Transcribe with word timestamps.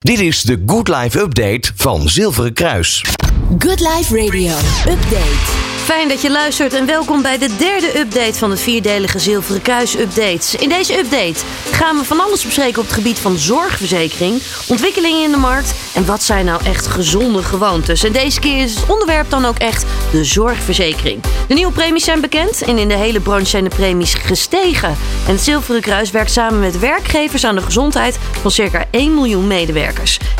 Dit 0.00 0.20
is 0.20 0.42
de 0.42 0.62
Good 0.66 0.88
Life 0.88 1.20
Update 1.20 1.72
van 1.74 2.08
Zilveren 2.08 2.52
Kruis. 2.52 3.04
Good 3.58 3.80
Life 3.80 4.16
Radio 4.16 4.56
Update. 4.88 5.68
Fijn 5.84 6.08
dat 6.08 6.22
je 6.22 6.30
luistert 6.30 6.74
en 6.74 6.86
welkom 6.86 7.22
bij 7.22 7.38
de 7.38 7.56
derde 7.58 7.98
update 7.98 8.34
van 8.34 8.50
het 8.50 8.60
vierdelige 8.60 9.18
Zilveren 9.18 9.62
Kruis 9.62 9.98
Updates. 9.98 10.54
In 10.54 10.68
deze 10.68 10.98
update 10.98 11.40
gaan 11.70 11.96
we 11.96 12.04
van 12.04 12.20
alles 12.20 12.44
bespreken 12.44 12.80
op 12.80 12.86
het 12.86 12.94
gebied 12.94 13.18
van 13.18 13.38
zorgverzekering, 13.38 14.42
ontwikkelingen 14.68 15.22
in 15.22 15.30
de 15.30 15.36
markt 15.36 15.74
en 15.94 16.06
wat 16.06 16.22
zijn 16.22 16.44
nou 16.44 16.64
echt 16.64 16.86
gezonde 16.86 17.42
gewoontes. 17.42 18.04
En 18.04 18.12
deze 18.12 18.40
keer 18.40 18.62
is 18.62 18.74
het 18.74 18.90
onderwerp 18.90 19.30
dan 19.30 19.44
ook 19.44 19.58
echt 19.58 19.84
de 20.12 20.24
zorgverzekering. 20.24 21.22
De 21.48 21.54
nieuwe 21.54 21.72
premies 21.72 22.04
zijn 22.04 22.20
bekend 22.20 22.62
en 22.62 22.78
in 22.78 22.88
de 22.88 22.96
hele 22.96 23.20
branche 23.20 23.46
zijn 23.46 23.64
de 23.64 23.70
premies 23.76 24.14
gestegen. 24.14 24.96
En 25.26 25.32
het 25.32 25.40
Zilveren 25.40 25.80
Kruis 25.80 26.10
werkt 26.10 26.32
samen 26.32 26.60
met 26.60 26.78
werkgevers 26.78 27.44
aan 27.44 27.54
de 27.54 27.62
gezondheid 27.62 28.18
van 28.40 28.50
circa 28.50 28.84
1 28.90 29.14
miljoen 29.14 29.46
medewerkers. 29.46 29.89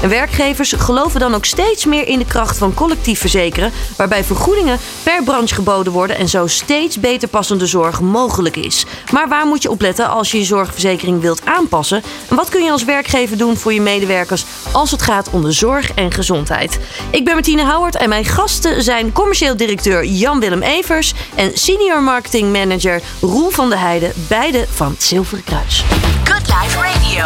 En 0.02 0.08
werkgevers 0.08 0.72
geloven 0.72 1.20
dan 1.20 1.34
ook 1.34 1.44
steeds 1.44 1.84
meer 1.84 2.06
in 2.06 2.18
de 2.18 2.24
kracht 2.24 2.58
van 2.58 2.74
collectief 2.74 3.20
verzekeren, 3.20 3.72
waarbij 3.96 4.24
vergoedingen 4.24 4.78
per 5.02 5.22
branche 5.24 5.54
geboden 5.54 5.92
worden 5.92 6.16
en 6.16 6.28
zo 6.28 6.46
steeds 6.46 7.00
beter 7.00 7.28
passende 7.28 7.66
zorg 7.66 8.00
mogelijk 8.00 8.56
is. 8.56 8.84
Maar 9.12 9.28
waar 9.28 9.46
moet 9.46 9.62
je 9.62 9.70
op 9.70 9.80
letten 9.80 10.08
als 10.08 10.30
je 10.30 10.38
je 10.38 10.44
zorgverzekering 10.44 11.20
wilt 11.20 11.44
aanpassen? 11.44 12.02
En 12.28 12.36
wat 12.36 12.48
kun 12.48 12.64
je 12.64 12.70
als 12.70 12.84
werkgever 12.84 13.36
doen 13.36 13.56
voor 13.56 13.72
je 13.72 13.80
medewerkers 13.80 14.44
als 14.72 14.90
het 14.90 15.02
gaat 15.02 15.30
om 15.30 15.42
de 15.42 15.52
zorg 15.52 15.92
en 15.92 16.12
gezondheid? 16.12 16.78
Ik 17.10 17.24
ben 17.24 17.34
Martine 17.34 17.72
Howard 17.72 17.96
en 17.96 18.08
mijn 18.08 18.24
gasten 18.24 18.82
zijn 18.82 19.12
commercieel 19.12 19.56
directeur 19.56 20.04
Jan-Willem 20.04 20.62
Evers 20.62 21.14
en 21.34 21.50
senior 21.54 22.02
marketing 22.02 22.52
manager 22.52 23.02
Roel 23.20 23.50
van 23.50 23.68
der 23.68 23.80
Heijden, 23.80 24.12
beide 24.28 24.66
van 24.70 24.90
het 24.90 25.02
Zilveren 25.02 25.44
Kruis. 25.44 25.84
Good 26.30 26.46
Life 26.46 26.78
Radio. 26.78 27.24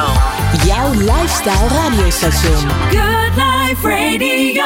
Jouw 0.67 0.91
lifestyle 0.93 1.69
radiostation. 1.69 2.71
Good 2.91 3.35
Life 3.37 3.89
Radio. 3.89 4.65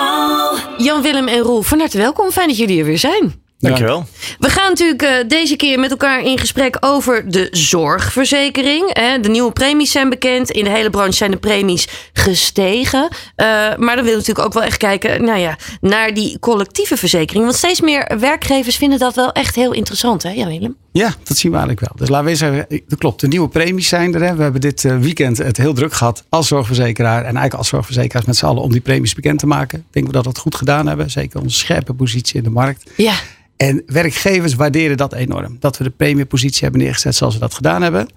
Jan-Willem 0.77 1.29
en 1.29 1.39
Roel, 1.39 1.63
van 1.63 1.79
harte 1.79 1.99
welkom. 1.99 2.31
Fijn 2.31 2.49
dat 2.49 2.57
jullie 2.57 2.79
er 2.79 2.85
weer 2.85 2.99
zijn. 2.99 3.43
Dankjewel. 3.59 4.07
We 4.39 4.49
gaan 4.49 4.69
natuurlijk 4.69 5.03
uh, 5.03 5.11
deze 5.29 5.57
keer 5.57 5.79
met 5.81 5.91
elkaar 5.91 6.23
in 6.23 6.39
gesprek 6.39 6.77
over 6.81 7.31
de 7.31 7.49
zorgverzekering. 7.51 8.91
Hè. 8.93 9.21
De 9.21 9.29
nieuwe 9.29 9.53
premies 9.53 9.91
zijn 9.91 10.09
bekend. 10.09 10.51
In 10.51 10.65
de 10.65 10.71
hele 10.71 10.91
branche 10.91 11.17
zijn 11.17 11.31
de 11.31 11.37
premies 11.37 11.89
gestegen. 12.13 13.03
Uh, 13.03 13.11
maar 13.37 13.77
dan 13.77 13.87
willen 13.87 14.05
we 14.05 14.11
natuurlijk 14.11 14.47
ook 14.47 14.53
wel 14.53 14.63
echt 14.63 14.77
kijken 14.77 15.25
nou 15.25 15.39
ja, 15.39 15.59
naar 15.81 16.15
die 16.15 16.39
collectieve 16.39 16.97
verzekering. 16.97 17.45
Want 17.45 17.57
steeds 17.57 17.81
meer 17.81 18.19
werkgevers 18.21 18.77
vinden 18.77 18.99
dat 18.99 19.15
wel 19.15 19.33
echt 19.33 19.55
heel 19.55 19.73
interessant, 19.73 20.23
hè, 20.23 20.31
Jan 20.31 20.49
Willem? 20.49 20.77
Ja, 20.93 21.15
dat 21.25 21.37
zien 21.37 21.53
we 21.53 21.59
eigenlijk 21.59 21.87
wel. 21.89 21.99
Dus 21.99 22.09
laten 22.09 22.27
we 22.27 22.37
zeggen, 22.37 22.83
dat 22.89 22.99
klopt. 22.99 23.21
De 23.21 23.29
nieuwe 23.29 23.49
premies 23.49 23.89
zijn 23.89 24.15
er. 24.15 24.23
Hè. 24.23 24.35
We 24.35 24.43
hebben 24.43 24.61
dit 24.61 24.85
uh, 24.85 24.99
weekend 24.99 25.39
het 25.39 25.57
heel 25.57 25.75
druk 25.75 25.93
gehad 25.93 26.25
als 26.29 26.49
zorgverzekeraar. 26.49 27.19
En 27.19 27.25
eigenlijk 27.25 27.55
als 27.55 27.69
zorgverzekeraars 27.69 28.27
met 28.27 28.37
z'n 28.37 28.47
allen 28.47 28.63
om 28.63 28.73
die 28.73 28.81
premies 28.81 29.15
bekend 29.15 29.39
te 29.39 29.47
maken. 29.47 29.79
Ik 29.79 29.85
denk 29.91 30.07
we 30.07 30.13
dat 30.13 30.25
we 30.25 30.33
dat 30.33 30.39
goed 30.39 30.55
gedaan 30.55 30.87
hebben. 30.87 31.11
Zeker 31.11 31.41
onze 31.41 31.59
scherpe 31.59 31.95
positie 31.95 32.37
in 32.37 32.43
de 32.43 32.51
markt. 32.51 32.91
Ja. 32.97 33.15
En 33.59 33.83
werkgevers 33.87 34.55
waarderen 34.55 34.97
dat 34.97 35.13
enorm. 35.13 35.57
Dat 35.61 35.77
we 35.77 35.85
de 35.85 35.91
premiepositie 35.91 36.63
hebben 36.63 36.81
neergezet 36.81 37.15
zoals 37.15 37.35
we 37.35 37.41
dat 37.41 37.55
gedaan 37.55 37.83
hebben. 37.83 38.09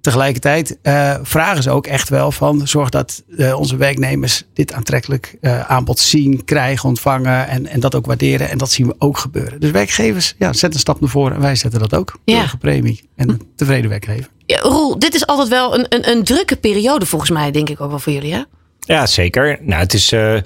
Tegelijkertijd 0.00 0.78
uh, 0.82 1.14
vragen 1.22 1.62
ze 1.62 1.70
ook 1.70 1.86
echt 1.86 2.08
wel 2.08 2.32
van 2.32 2.66
zorg 2.66 2.88
dat 2.88 3.22
uh, 3.28 3.58
onze 3.58 3.76
werknemers 3.76 4.44
dit 4.54 4.72
aantrekkelijk 4.72 5.36
uh, 5.40 5.70
aanbod 5.70 5.98
zien, 5.98 6.44
krijgen, 6.44 6.88
ontvangen 6.88 7.48
en, 7.48 7.66
en 7.66 7.80
dat 7.80 7.94
ook 7.94 8.06
waarderen. 8.06 8.50
En 8.50 8.58
dat 8.58 8.70
zien 8.70 8.86
we 8.86 8.94
ook 8.98 9.18
gebeuren. 9.18 9.60
Dus 9.60 9.70
werkgevers 9.70 10.34
ja, 10.38 10.52
zetten 10.52 10.72
een 10.72 10.78
stap 10.78 11.00
naar 11.00 11.10
voren 11.10 11.34
en 11.34 11.40
wij 11.40 11.54
zetten 11.54 11.80
dat 11.80 11.94
ook. 11.94 12.18
Ja. 12.24 12.52
premie 12.58 13.08
en 13.16 13.28
een 13.28 13.42
tevreden 13.56 13.90
werkgever. 13.90 14.28
Ja, 14.46 14.60
Roel, 14.60 14.98
dit 14.98 15.14
is 15.14 15.26
altijd 15.26 15.48
wel 15.48 15.78
een, 15.78 15.86
een, 15.88 16.10
een 16.10 16.24
drukke 16.24 16.56
periode 16.56 17.06
volgens 17.06 17.30
mij, 17.30 17.50
denk 17.50 17.68
ik 17.68 17.80
ook 17.80 17.90
wel 17.90 17.98
voor 17.98 18.12
jullie 18.12 18.34
hè? 18.34 18.42
Ja, 18.80 19.06
zeker. 19.06 19.58
Nou, 19.60 19.80
het 19.80 19.94
is, 19.94 20.12
uh, 20.12 20.38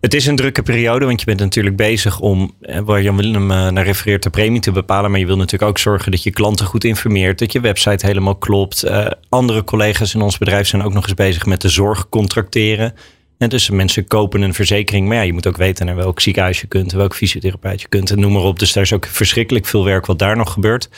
het 0.00 0.14
is 0.14 0.26
een 0.26 0.36
drukke 0.36 0.62
periode, 0.62 1.04
want 1.04 1.20
je 1.20 1.26
bent 1.26 1.40
natuurlijk 1.40 1.76
bezig 1.76 2.20
om, 2.20 2.54
waar 2.84 3.02
Jan 3.02 3.16
Willem 3.16 3.50
uh, 3.50 3.68
naar 3.68 3.84
refereert, 3.84 4.22
de 4.22 4.30
premie 4.30 4.60
te 4.60 4.72
bepalen. 4.72 5.10
Maar 5.10 5.20
je 5.20 5.26
wil 5.26 5.36
natuurlijk 5.36 5.70
ook 5.70 5.78
zorgen 5.78 6.10
dat 6.10 6.22
je 6.22 6.30
klanten 6.30 6.66
goed 6.66 6.84
informeert, 6.84 7.38
dat 7.38 7.52
je 7.52 7.60
website 7.60 8.06
helemaal 8.06 8.36
klopt. 8.36 8.84
Andere 9.28 9.64
collega's 9.64 10.14
in 10.14 10.20
ons 10.20 10.38
bedrijf 10.38 10.66
zijn 10.66 10.82
ook 10.82 10.92
nog 10.92 11.04
eens 11.04 11.14
bezig 11.14 11.46
met 11.46 11.60
de 11.60 11.68
zorg 11.68 12.08
contracteren. 12.08 12.94
En 13.38 13.48
dus 13.48 13.70
mensen 13.70 14.06
kopen 14.06 14.42
een 14.42 14.54
verzekering, 14.54 15.06
maar 15.06 15.16
ja, 15.16 15.22
je 15.22 15.32
moet 15.32 15.46
ook 15.46 15.56
weten 15.56 15.86
naar 15.86 15.96
welk 15.96 16.20
ziekenhuis 16.20 16.60
je 16.60 16.66
kunt, 16.66 16.92
welk 16.92 17.14
fysiotherapeut 17.14 17.80
je 17.80 17.88
kunt 17.88 18.10
en 18.10 18.20
noem 18.20 18.32
maar 18.32 18.42
op. 18.42 18.58
Dus 18.58 18.72
daar 18.72 18.82
is 18.82 18.92
ook 18.92 19.06
verschrikkelijk 19.06 19.66
veel 19.66 19.84
werk 19.84 20.06
wat 20.06 20.18
daar 20.18 20.36
nog 20.36 20.52
gebeurt. 20.52 20.88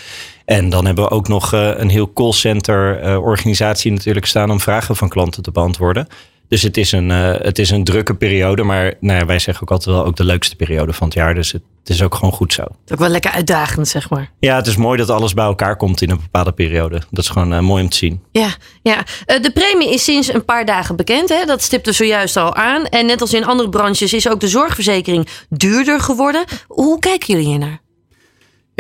En 0.45 0.71
dan 0.71 0.87
hebben 0.87 1.05
we 1.05 1.11
ook 1.11 1.29
nog 1.29 1.53
een 1.53 1.89
heel 1.89 2.13
callcenter 2.13 3.19
organisatie 3.21 3.93
natuurlijk 3.93 4.27
staan 4.27 4.51
om 4.51 4.61
vragen 4.61 4.97
van 4.97 5.09
klanten 5.09 5.43
te 5.43 5.51
beantwoorden. 5.51 6.07
Dus 6.53 6.63
het 6.63 6.77
is 6.77 6.93
een, 6.93 7.11
uh, 7.11 7.35
het 7.39 7.59
is 7.59 7.71
een 7.71 7.85
drukke 7.85 8.15
periode. 8.15 8.63
Maar 8.63 8.95
nou 9.01 9.19
ja, 9.19 9.27
wij 9.27 9.39
zeggen 9.39 9.63
ook 9.63 9.71
altijd 9.71 9.97
wel 9.97 10.05
ook 10.05 10.17
de 10.17 10.25
leukste 10.25 10.57
periode 10.57 10.93
van 10.93 11.07
het 11.07 11.17
jaar. 11.17 11.35
Dus 11.35 11.53
het, 11.53 11.63
het 11.81 11.89
is 11.89 12.03
ook 12.03 12.15
gewoon 12.15 12.33
goed 12.33 12.53
zo. 12.53 12.63
Ook 12.93 12.99
wel 12.99 13.09
lekker 13.09 13.31
uitdagend, 13.31 13.89
zeg 13.89 14.11
maar. 14.11 14.31
Ja, 14.41 14.57
het 14.57 14.67
is 14.67 14.77
mooi 14.77 14.99
dat 14.99 15.11
alles 15.11 15.35
bij 15.35 15.45
elkaar 15.45 15.77
komt 15.77 16.03
in 16.03 16.11
een 16.11 16.21
bepaalde 16.21 16.53
periode. 16.53 17.03
Dat 17.11 17.25
is 17.25 17.31
gewoon 17.31 17.53
uh, 17.53 17.59
mooi 17.59 17.83
om 17.83 17.89
te 17.89 17.97
zien. 17.97 18.23
Ja, 18.31 18.49
ja. 18.83 18.97
Uh, 18.97 19.43
de 19.43 19.51
premie 19.53 19.93
is 19.93 20.05
sinds 20.05 20.33
een 20.33 20.45
paar 20.45 20.65
dagen 20.65 20.97
bekend. 20.97 21.29
Hè? 21.29 21.45
Dat 21.45 21.63
stipte 21.63 21.93
zojuist 21.93 22.37
al 22.37 22.55
aan. 22.55 22.85
En 22.85 23.07
net 23.07 23.21
als 23.21 23.35
in 23.35 23.45
andere 23.45 23.69
branches 23.69 24.13
is 24.13 24.29
ook 24.29 24.41
de 24.41 24.49
zorgverzekering 24.49 25.29
duurder 25.49 26.01
geworden. 26.01 26.45
Hoe 26.67 26.99
kijken 26.99 27.35
jullie 27.35 27.49
hier 27.49 27.59
naar? 27.59 27.81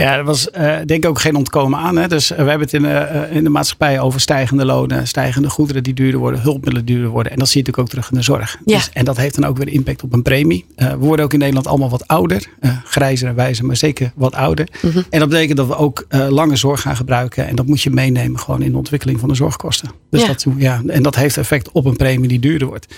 Ja, 0.02 0.16
er 0.16 0.24
was 0.24 0.48
uh, 0.56 0.76
denk 0.84 1.04
ik 1.04 1.06
ook 1.06 1.20
geen 1.20 1.36
ontkomen 1.36 1.78
aan. 1.78 1.96
Hè? 1.96 2.08
Dus 2.08 2.30
uh, 2.30 2.38
we 2.38 2.48
hebben 2.48 2.60
het 2.60 2.72
in, 2.72 2.84
uh, 2.84 3.36
in 3.36 3.44
de 3.44 3.50
maatschappij 3.50 4.00
over 4.00 4.20
stijgende 4.20 4.64
lonen, 4.64 5.06
stijgende 5.08 5.50
goederen 5.50 5.82
die 5.82 5.94
duurder 5.94 6.20
worden, 6.20 6.40
hulpmiddelen 6.40 6.84
duurder 6.84 7.10
worden. 7.10 7.32
En 7.32 7.38
dat 7.38 7.48
zie 7.48 7.62
je 7.62 7.66
natuurlijk 7.66 7.78
ook 7.78 8.02
terug 8.02 8.10
in 8.10 8.18
de 8.18 8.24
zorg. 8.24 8.58
Ja. 8.64 8.76
Dus, 8.76 8.90
en 8.92 9.04
dat 9.04 9.16
heeft 9.16 9.34
dan 9.34 9.44
ook 9.44 9.56
weer 9.56 9.68
impact 9.68 10.02
op 10.02 10.12
een 10.12 10.22
premie. 10.22 10.64
we 10.76 10.96
worden 10.96 11.24
ook 11.24 11.32
in 11.32 11.38
Nederland 11.38 11.66
allemaal 11.66 11.90
wat 11.90 12.06
ouder. 12.06 12.48
grijzer 12.84 13.28
en 13.28 13.34
wijzer, 13.34 13.64
maar 13.64 13.76
zeker 13.76 14.12
wat 14.14 14.34
ouder. 14.34 14.68
Mm 14.82 14.90
-hmm. 14.90 15.04
En 15.10 15.18
dat 15.18 15.28
betekent 15.28 15.56
dat 15.56 15.66
we 15.66 15.76
ook 15.76 16.06
lange 16.10 16.56
zorg 16.56 16.80
gaan 16.80 16.96
gebruiken. 16.96 17.46
En 17.46 17.56
dat 17.56 17.66
moet 17.66 17.82
je 17.82 17.90
meenemen 17.90 18.40
gewoon 18.40 18.62
in 18.62 18.70
de 18.70 18.78
ontwikkeling 18.78 19.20
van 19.20 19.28
de 19.28 19.34
zorgkosten. 19.34 19.90
Dus 20.10 20.20
ja. 20.20 20.26
Dat, 20.26 20.46
ja, 20.56 20.82
en 20.86 21.02
dat 21.02 21.16
heeft 21.16 21.36
effect 21.36 21.72
op 21.72 21.84
een 21.84 21.96
premie 21.96 22.28
die 22.28 22.38
duurder 22.38 22.68
wordt. 22.68 22.94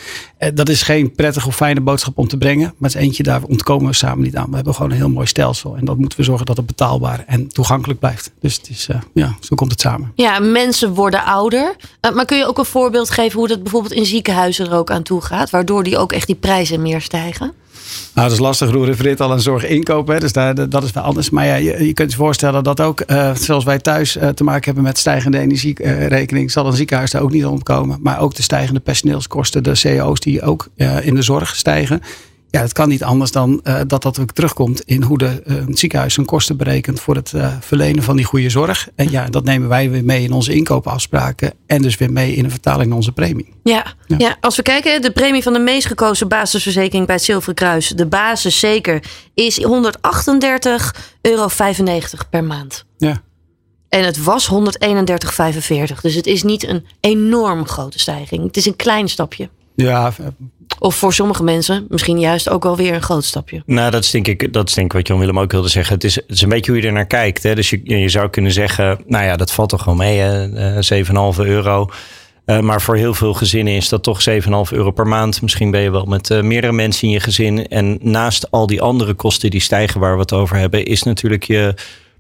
dat 0.55 0.69
is 0.69 0.83
geen 0.83 1.13
prettige 1.13 1.49
of 1.49 1.57
fijne 1.57 1.81
boodschap 1.81 2.19
om 2.19 2.29
te 2.29 2.39
brengen. 2.39 2.75
Maar 2.79 2.91
het 2.91 2.99
is 3.01 3.07
eentje, 3.07 3.23
daar 3.23 3.43
ontkomen 3.43 3.87
we 3.87 3.95
samen 3.95 4.25
niet 4.25 4.37
aan. 4.37 4.49
We 4.49 4.55
hebben 4.55 4.75
gewoon 4.75 4.91
een 4.91 4.97
heel 4.97 5.11
mooi 5.11 5.27
stelsel. 5.27 5.77
En 5.77 5.85
dat 5.85 5.99
moeten 5.99 6.19
we 6.19 6.25
zorgen 6.25 6.47
dat 6.47 6.57
het 6.57 6.67
betaalbaar 6.99 7.25
en 7.27 7.49
toegankelijk 7.49 8.01
blijft. 8.01 8.31
Dus 8.41 8.57
het 8.57 8.69
is, 8.69 8.89
uh, 8.91 8.97
ja, 9.15 9.37
zo 9.41 9.55
komt 9.55 9.71
het 9.71 9.81
samen. 9.81 10.13
Ja, 10.15 10.39
mensen 10.39 10.95
worden 10.95 11.25
ouder. 11.25 11.77
Uh, 12.01 12.13
maar 12.13 12.25
kun 12.25 12.37
je 12.37 12.47
ook 12.47 12.59
een 12.59 12.65
voorbeeld 12.65 13.11
geven 13.11 13.39
hoe 13.39 13.49
dat 13.49 13.63
bijvoorbeeld 13.63 13.93
in 13.93 14.07
ziekenhuizen 14.07 14.67
er 14.67 14.77
ook 14.77 14.91
aan 14.91 15.03
toe 15.03 15.21
gaat? 15.21 15.51
Waardoor 15.51 15.83
die 15.83 15.99
ook 15.99 16.13
echt 16.13 16.27
die 16.27 16.37
prijzen 16.37 16.83
meer 16.83 17.01
stijgen? 17.01 17.53
Nou, 18.15 18.29
dat 18.29 18.37
is 18.37 18.43
lastig. 18.43 18.71
Roel 18.71 18.85
refereert 18.85 19.21
al 19.21 19.33
aan 19.33 19.41
zorginkoop. 19.41 20.09
Hè, 20.09 20.19
dus 20.19 20.33
daar, 20.33 20.69
dat 20.69 20.83
is 20.85 20.93
wel 20.93 21.03
anders. 21.03 21.31
Maar 21.31 21.47
ja, 21.47 21.55
je, 21.55 21.87
je 21.87 21.93
kunt 21.93 22.11
je 22.11 22.17
voorstellen 22.17 22.65
dat 22.65 22.81
ook, 22.81 23.03
uh, 23.07 23.35
zoals 23.35 23.65
wij 23.65 23.79
thuis 23.79 24.17
uh, 24.17 24.29
te 24.29 24.45
maken 24.45 24.65
hebben 24.65 24.83
met 24.83 24.99
stijgende 24.99 25.39
energierekening, 25.39 26.51
zal 26.51 26.67
een 26.67 26.73
ziekenhuis 26.73 27.11
daar 27.11 27.23
ook 27.23 27.31
niet 27.31 27.47
ontkomen. 27.47 27.99
Maar 28.03 28.21
ook 28.21 28.35
de 28.35 28.43
stijgende 28.43 28.81
personeelskosten, 28.81 29.63
de 29.63 29.81
CO's 29.83 30.21
die 30.21 30.43
ook 30.43 30.69
uh, 30.77 31.07
in 31.07 31.15
de 31.15 31.23
zorg 31.23 31.57
stijgen. 31.57 32.01
Ja, 32.55 32.61
het 32.61 32.73
kan 32.73 32.89
niet 32.89 33.05
anders 33.05 33.31
dan 33.31 33.61
uh, 33.65 33.81
dat 33.87 34.03
dat 34.03 34.19
ook 34.19 34.33
terugkomt 34.33 34.81
in 34.81 35.03
hoe 35.03 35.19
de 35.19 35.43
uh, 35.47 35.63
ziekenhuis 35.69 36.15
zijn 36.15 36.27
kosten 36.27 36.57
berekent 36.57 37.01
voor 37.01 37.15
het 37.15 37.33
uh, 37.33 37.53
verlenen 37.61 38.03
van 38.03 38.17
die 38.17 38.25
goede 38.25 38.51
zorg. 38.51 38.89
En 38.95 39.11
ja, 39.11 39.27
dat 39.27 39.45
nemen 39.45 39.69
wij 39.69 39.91
weer 39.91 40.05
mee 40.05 40.23
in 40.23 40.33
onze 40.33 40.55
inkoopafspraken 40.55 41.53
en 41.67 41.83
dus 41.83 41.97
weer 41.97 42.13
mee 42.13 42.35
in 42.35 42.45
een 42.45 42.51
vertaling 42.51 42.89
naar 42.89 42.97
onze 42.97 43.13
premie. 43.13 43.53
Ja, 43.63 43.95
ja. 44.07 44.17
ja 44.19 44.37
als 44.41 44.57
we 44.57 44.63
kijken, 44.63 45.03
de 45.03 45.11
premie 45.11 45.43
van 45.43 45.53
de 45.53 45.59
meest 45.59 45.87
gekozen 45.87 46.29
basisverzekering 46.29 47.07
bij 47.07 47.15
het 47.15 47.25
Zilveren 47.25 47.55
Kruis, 47.55 47.89
de 47.89 48.07
basis 48.07 48.59
zeker, 48.59 49.03
is 49.35 49.61
138,95 49.61 49.67
euro 51.21 51.49
per 52.31 52.45
maand. 52.45 52.85
Ja. 52.97 53.23
En 53.89 54.05
het 54.05 54.23
was 54.23 54.51
131,45. 54.51 56.01
Dus 56.03 56.15
het 56.15 56.27
is 56.27 56.43
niet 56.43 56.67
een 56.67 56.87
enorm 57.01 57.67
grote 57.67 57.99
stijging. 57.99 58.43
Het 58.47 58.57
is 58.57 58.67
een 58.67 58.77
klein 58.77 59.09
stapje. 59.09 59.49
Ja, 59.77 60.13
of 60.79 60.95
voor 60.97 61.13
sommige 61.13 61.43
mensen 61.43 61.87
misschien 61.89 62.21
juist 62.21 62.49
ook 62.49 62.63
wel 62.63 62.77
weer 62.77 62.95
een 62.95 63.03
groot 63.03 63.25
stapje. 63.25 63.63
Nou, 63.67 63.91
dat 63.91 64.05
is 64.05 64.11
denk 64.11 64.29
ik, 64.29 64.53
dat 64.53 64.75
denk 64.75 64.87
ik 64.87 64.93
wat 64.93 65.09
Jan 65.09 65.19
Willem 65.19 65.39
ook 65.39 65.53
wilde 65.53 65.69
zeggen. 65.69 65.95
Het 65.95 66.05
is, 66.05 66.43
een 66.43 66.49
beetje 66.49 66.71
hoe 66.73 66.81
je 66.81 66.87
er 66.87 66.93
naar 66.93 67.07
kijkt. 67.07 67.43
Hè? 67.43 67.55
Dus 67.55 67.71
je, 67.71 67.81
je 67.85 68.09
zou 68.09 68.29
kunnen 68.29 68.53
zeggen, 68.53 69.01
nou 69.07 69.25
ja, 69.25 69.37
dat 69.37 69.53
valt 69.53 69.69
toch 69.69 69.85
wel 69.85 69.95
mee, 69.95 70.19
uh, 70.19 71.35
7,5 71.37 71.39
euro. 71.39 71.91
Uh, 72.47 72.61
maar 72.61 72.83
voor 72.83 72.97
heel 72.97 73.15
veel 73.15 73.35
gezinnen 73.35 73.75
is 73.75 73.89
dat 73.89 74.03
toch 74.03 74.25
7,5 74.31 74.37
euro 74.71 74.91
per 74.91 75.07
maand. 75.07 75.43
Misschien 75.43 75.71
ben 75.71 75.81
je 75.81 75.91
wel 75.91 76.05
met 76.05 76.31
uh, 76.31 76.41
meerdere 76.41 76.73
mensen 76.73 77.07
in 77.07 77.15
je 77.15 77.21
gezin. 77.21 77.69
En 77.69 77.99
naast 78.01 78.51
al 78.51 78.67
die 78.67 78.83
andere 78.83 79.15
kosten 79.15 79.51
die 79.51 79.61
stijgen 79.61 80.01
waar 80.01 80.15
we 80.15 80.21
het 80.21 80.33
over 80.33 80.57
hebben, 80.57 80.85
is 80.85 81.03
natuurlijk 81.03 81.45
je, 81.45 81.75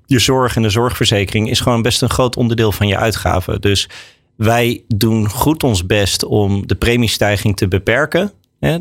je 0.06 0.18
zorg 0.18 0.56
en 0.56 0.62
de 0.62 0.68
zorgverzekering 0.68 1.50
is 1.50 1.60
gewoon 1.60 1.82
best 1.82 2.02
een 2.02 2.10
groot 2.10 2.36
onderdeel 2.36 2.72
van 2.72 2.86
je 2.86 2.96
uitgaven. 2.96 3.60
Dus 3.60 3.88
wij 4.36 4.82
doen 4.88 5.28
goed 5.28 5.62
ons 5.62 5.86
best 5.86 6.24
om 6.24 6.66
de 6.66 6.74
premiestijging 6.74 7.56
te 7.56 7.68
beperken. 7.68 8.32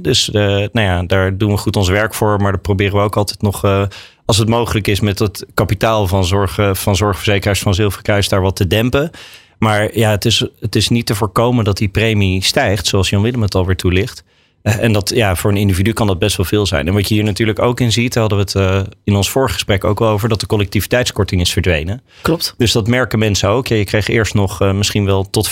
Dus 0.01 0.29
uh, 0.29 0.43
nou 0.43 0.71
ja, 0.73 1.03
daar 1.03 1.37
doen 1.37 1.51
we 1.51 1.57
goed 1.57 1.75
ons 1.75 1.89
werk 1.89 2.13
voor. 2.13 2.41
Maar 2.41 2.51
dat 2.51 2.61
proberen 2.61 2.95
we 2.95 3.03
ook 3.03 3.17
altijd 3.17 3.41
nog, 3.41 3.65
uh, 3.65 3.83
als 4.25 4.37
het 4.37 4.47
mogelijk 4.47 4.87
is, 4.87 4.99
met 4.99 5.19
het 5.19 5.45
kapitaal 5.53 6.07
van, 6.07 6.25
zorg, 6.25 6.59
van 6.71 6.95
zorgverzekeraars 6.95 7.59
van 7.59 7.73
Zilverkruis 7.73 8.29
daar 8.29 8.41
wat 8.41 8.55
te 8.55 8.67
dempen. 8.67 9.11
Maar 9.59 9.97
ja, 9.97 10.09
het 10.09 10.25
is, 10.25 10.45
het 10.59 10.75
is 10.75 10.89
niet 10.89 11.05
te 11.05 11.15
voorkomen 11.15 11.63
dat 11.63 11.77
die 11.77 11.87
premie 11.87 12.43
stijgt, 12.43 12.87
zoals 12.87 13.09
Jan 13.09 13.21
Willem 13.21 13.41
het 13.41 13.55
alweer 13.55 13.75
toelicht. 13.75 14.23
Eh, 14.63 14.83
en 14.83 14.93
dat, 14.93 15.09
ja, 15.09 15.35
voor 15.35 15.51
een 15.51 15.57
individu 15.57 15.93
kan 15.93 16.07
dat 16.07 16.19
best 16.19 16.37
wel 16.37 16.45
veel 16.45 16.65
zijn. 16.65 16.87
En 16.87 16.93
wat 16.93 17.07
je 17.07 17.13
hier 17.13 17.23
natuurlijk 17.23 17.59
ook 17.59 17.79
in 17.79 17.91
ziet, 17.91 18.15
hadden 18.15 18.37
we 18.37 18.43
het 18.43 18.53
uh, 18.53 18.81
in 19.03 19.15
ons 19.15 19.29
vorige 19.29 19.53
gesprek 19.53 19.83
ook 19.83 19.99
wel 19.99 20.09
over, 20.09 20.29
dat 20.29 20.39
de 20.39 20.45
collectiviteitskorting 20.45 21.41
is 21.41 21.51
verdwenen. 21.51 22.01
Klopt. 22.21 22.53
Dus 22.57 22.71
dat 22.71 22.87
merken 22.87 23.19
mensen 23.19 23.49
ook. 23.49 23.67
Ja, 23.67 23.75
je 23.75 23.83
kreeg 23.83 24.07
eerst 24.07 24.33
nog 24.33 24.61
uh, 24.61 24.73
misschien 24.73 25.05
wel 25.05 25.29
tot 25.29 25.47
5% 25.49 25.51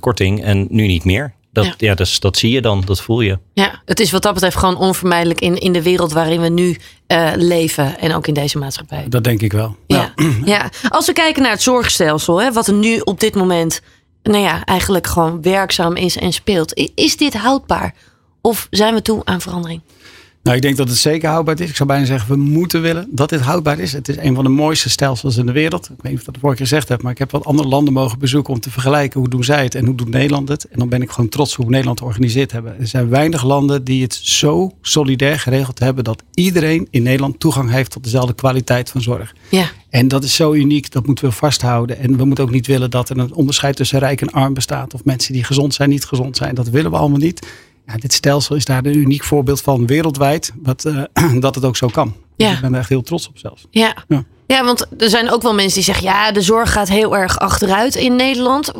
korting 0.00 0.42
en 0.42 0.66
nu 0.70 0.86
niet 0.86 1.04
meer. 1.04 1.34
Dat, 1.52 1.64
ja. 1.64 1.74
ja 1.78 1.94
dus, 1.94 2.20
dat 2.20 2.36
zie 2.36 2.50
je 2.50 2.60
dan, 2.60 2.82
dat 2.84 3.00
voel 3.00 3.20
je. 3.20 3.38
Ja, 3.52 3.82
het 3.84 4.00
is 4.00 4.10
wat 4.10 4.22
dat 4.22 4.34
betreft 4.34 4.56
gewoon 4.56 4.76
onvermijdelijk 4.76 5.40
in, 5.40 5.58
in 5.58 5.72
de 5.72 5.82
wereld 5.82 6.12
waarin 6.12 6.40
we 6.40 6.48
nu 6.48 6.76
uh, 7.08 7.30
leven. 7.36 7.98
En 7.98 8.14
ook 8.14 8.26
in 8.26 8.34
deze 8.34 8.58
maatschappij. 8.58 9.04
Dat 9.08 9.24
denk 9.24 9.42
ik 9.42 9.52
wel. 9.52 9.76
Ja, 9.86 10.12
ja. 10.16 10.30
ja. 10.54 10.70
Als 10.88 11.06
we 11.06 11.12
kijken 11.12 11.42
naar 11.42 11.50
het 11.50 11.62
zorgstelsel, 11.62 12.40
hè, 12.40 12.52
wat 12.52 12.66
er 12.66 12.74
nu 12.74 12.98
op 12.98 13.20
dit 13.20 13.34
moment 13.34 13.80
nou 14.22 14.42
ja, 14.42 14.64
eigenlijk 14.64 15.06
gewoon 15.06 15.42
werkzaam 15.42 15.96
is 15.96 16.16
en 16.16 16.32
speelt. 16.32 16.90
Is 16.94 17.16
dit 17.16 17.34
houdbaar? 17.34 17.94
Of 18.46 18.66
zijn 18.70 18.94
we 18.94 19.02
toe 19.02 19.24
aan 19.24 19.40
verandering? 19.40 19.80
Nou, 20.42 20.56
ik 20.56 20.62
denk 20.62 20.76
dat 20.76 20.88
het 20.88 20.98
zeker 20.98 21.28
houdbaar 21.28 21.60
is. 21.60 21.68
Ik 21.68 21.76
zou 21.76 21.88
bijna 21.88 22.04
zeggen, 22.04 22.28
we 22.28 22.36
moeten 22.36 22.82
willen 22.82 23.08
dat 23.10 23.28
dit 23.28 23.40
houdbaar 23.40 23.78
is. 23.78 23.92
Het 23.92 24.08
is 24.08 24.16
een 24.16 24.34
van 24.34 24.44
de 24.44 24.50
mooiste 24.50 24.90
stelsels 24.90 25.36
in 25.36 25.46
de 25.46 25.52
wereld. 25.52 25.84
Ik 25.84 26.02
weet 26.02 26.12
niet 26.12 26.20
of 26.20 26.26
ik 26.26 26.32
dat 26.32 26.38
vorige 26.40 26.58
keer 26.58 26.66
gezegd 26.66 26.88
heb, 26.88 27.02
maar 27.02 27.12
ik 27.12 27.18
heb 27.18 27.30
wat 27.30 27.44
andere 27.44 27.68
landen 27.68 27.92
mogen 27.92 28.18
bezoeken 28.18 28.52
om 28.52 28.60
te 28.60 28.70
vergelijken 28.70 29.20
hoe 29.20 29.28
doen 29.28 29.44
zij 29.44 29.62
het 29.62 29.74
en 29.74 29.86
hoe 29.86 29.94
doet 29.94 30.08
Nederland 30.08 30.48
het. 30.48 30.68
En 30.68 30.78
dan 30.78 30.88
ben 30.88 31.02
ik 31.02 31.10
gewoon 31.10 31.30
trots 31.30 31.54
hoe 31.54 31.64
Nederland 31.64 31.98
het 31.98 32.08
georganiseerd 32.08 32.52
hebben. 32.52 32.80
Er 32.80 32.86
zijn 32.86 33.08
weinig 33.08 33.44
landen 33.44 33.84
die 33.84 34.02
het 34.02 34.14
zo 34.14 34.72
solidair 34.82 35.40
geregeld 35.40 35.78
hebben 35.78 36.04
dat 36.04 36.22
iedereen 36.34 36.88
in 36.90 37.02
Nederland 37.02 37.40
toegang 37.40 37.70
heeft 37.70 37.90
tot 37.90 38.04
dezelfde 38.04 38.34
kwaliteit 38.34 38.90
van 38.90 39.02
zorg. 39.02 39.34
Ja. 39.48 39.70
En 39.90 40.08
dat 40.08 40.24
is 40.24 40.34
zo 40.34 40.52
uniek, 40.52 40.90
dat 40.90 41.06
moeten 41.06 41.24
we 41.24 41.32
vasthouden. 41.32 41.98
En 41.98 42.16
we 42.16 42.24
moeten 42.24 42.44
ook 42.44 42.50
niet 42.50 42.66
willen 42.66 42.90
dat 42.90 43.08
er 43.08 43.18
een 43.18 43.34
onderscheid 43.34 43.76
tussen 43.76 43.98
rijk 43.98 44.20
en 44.20 44.30
arm 44.30 44.54
bestaat. 44.54 44.94
Of 44.94 45.04
mensen 45.04 45.32
die 45.32 45.44
gezond 45.44 45.74
zijn, 45.74 45.88
niet 45.88 46.04
gezond 46.04 46.36
zijn. 46.36 46.54
Dat 46.54 46.68
willen 46.68 46.90
we 46.90 46.96
allemaal 46.96 47.18
niet. 47.18 47.46
Ja, 47.86 47.96
dit 47.96 48.12
stelsel 48.12 48.56
is 48.56 48.64
daar 48.64 48.84
een 48.84 48.96
uniek 48.96 49.24
voorbeeld 49.24 49.60
van 49.60 49.86
wereldwijd. 49.86 50.52
Wat, 50.62 50.84
uh, 50.84 51.02
dat 51.40 51.54
het 51.54 51.64
ook 51.64 51.76
zo 51.76 51.86
kan. 51.86 52.14
Dus 52.36 52.52
ik 52.52 52.60
ben 52.60 52.72
er 52.72 52.78
echt 52.78 52.88
heel 52.88 53.02
trots 53.02 53.28
op 53.28 53.38
zelfs. 53.38 53.66
Ja. 53.70 54.04
ja. 54.08 54.24
Ja, 54.46 54.64
want 54.64 54.86
er 54.98 55.08
zijn 55.08 55.30
ook 55.30 55.42
wel 55.42 55.54
mensen 55.54 55.74
die 55.74 55.84
zeggen: 55.84 56.04
ja, 56.04 56.32
de 56.32 56.40
zorg 56.40 56.72
gaat 56.72 56.88
heel 56.88 57.16
erg 57.16 57.38
achteruit 57.38 57.94
in 57.94 58.16
Nederland. 58.16 58.72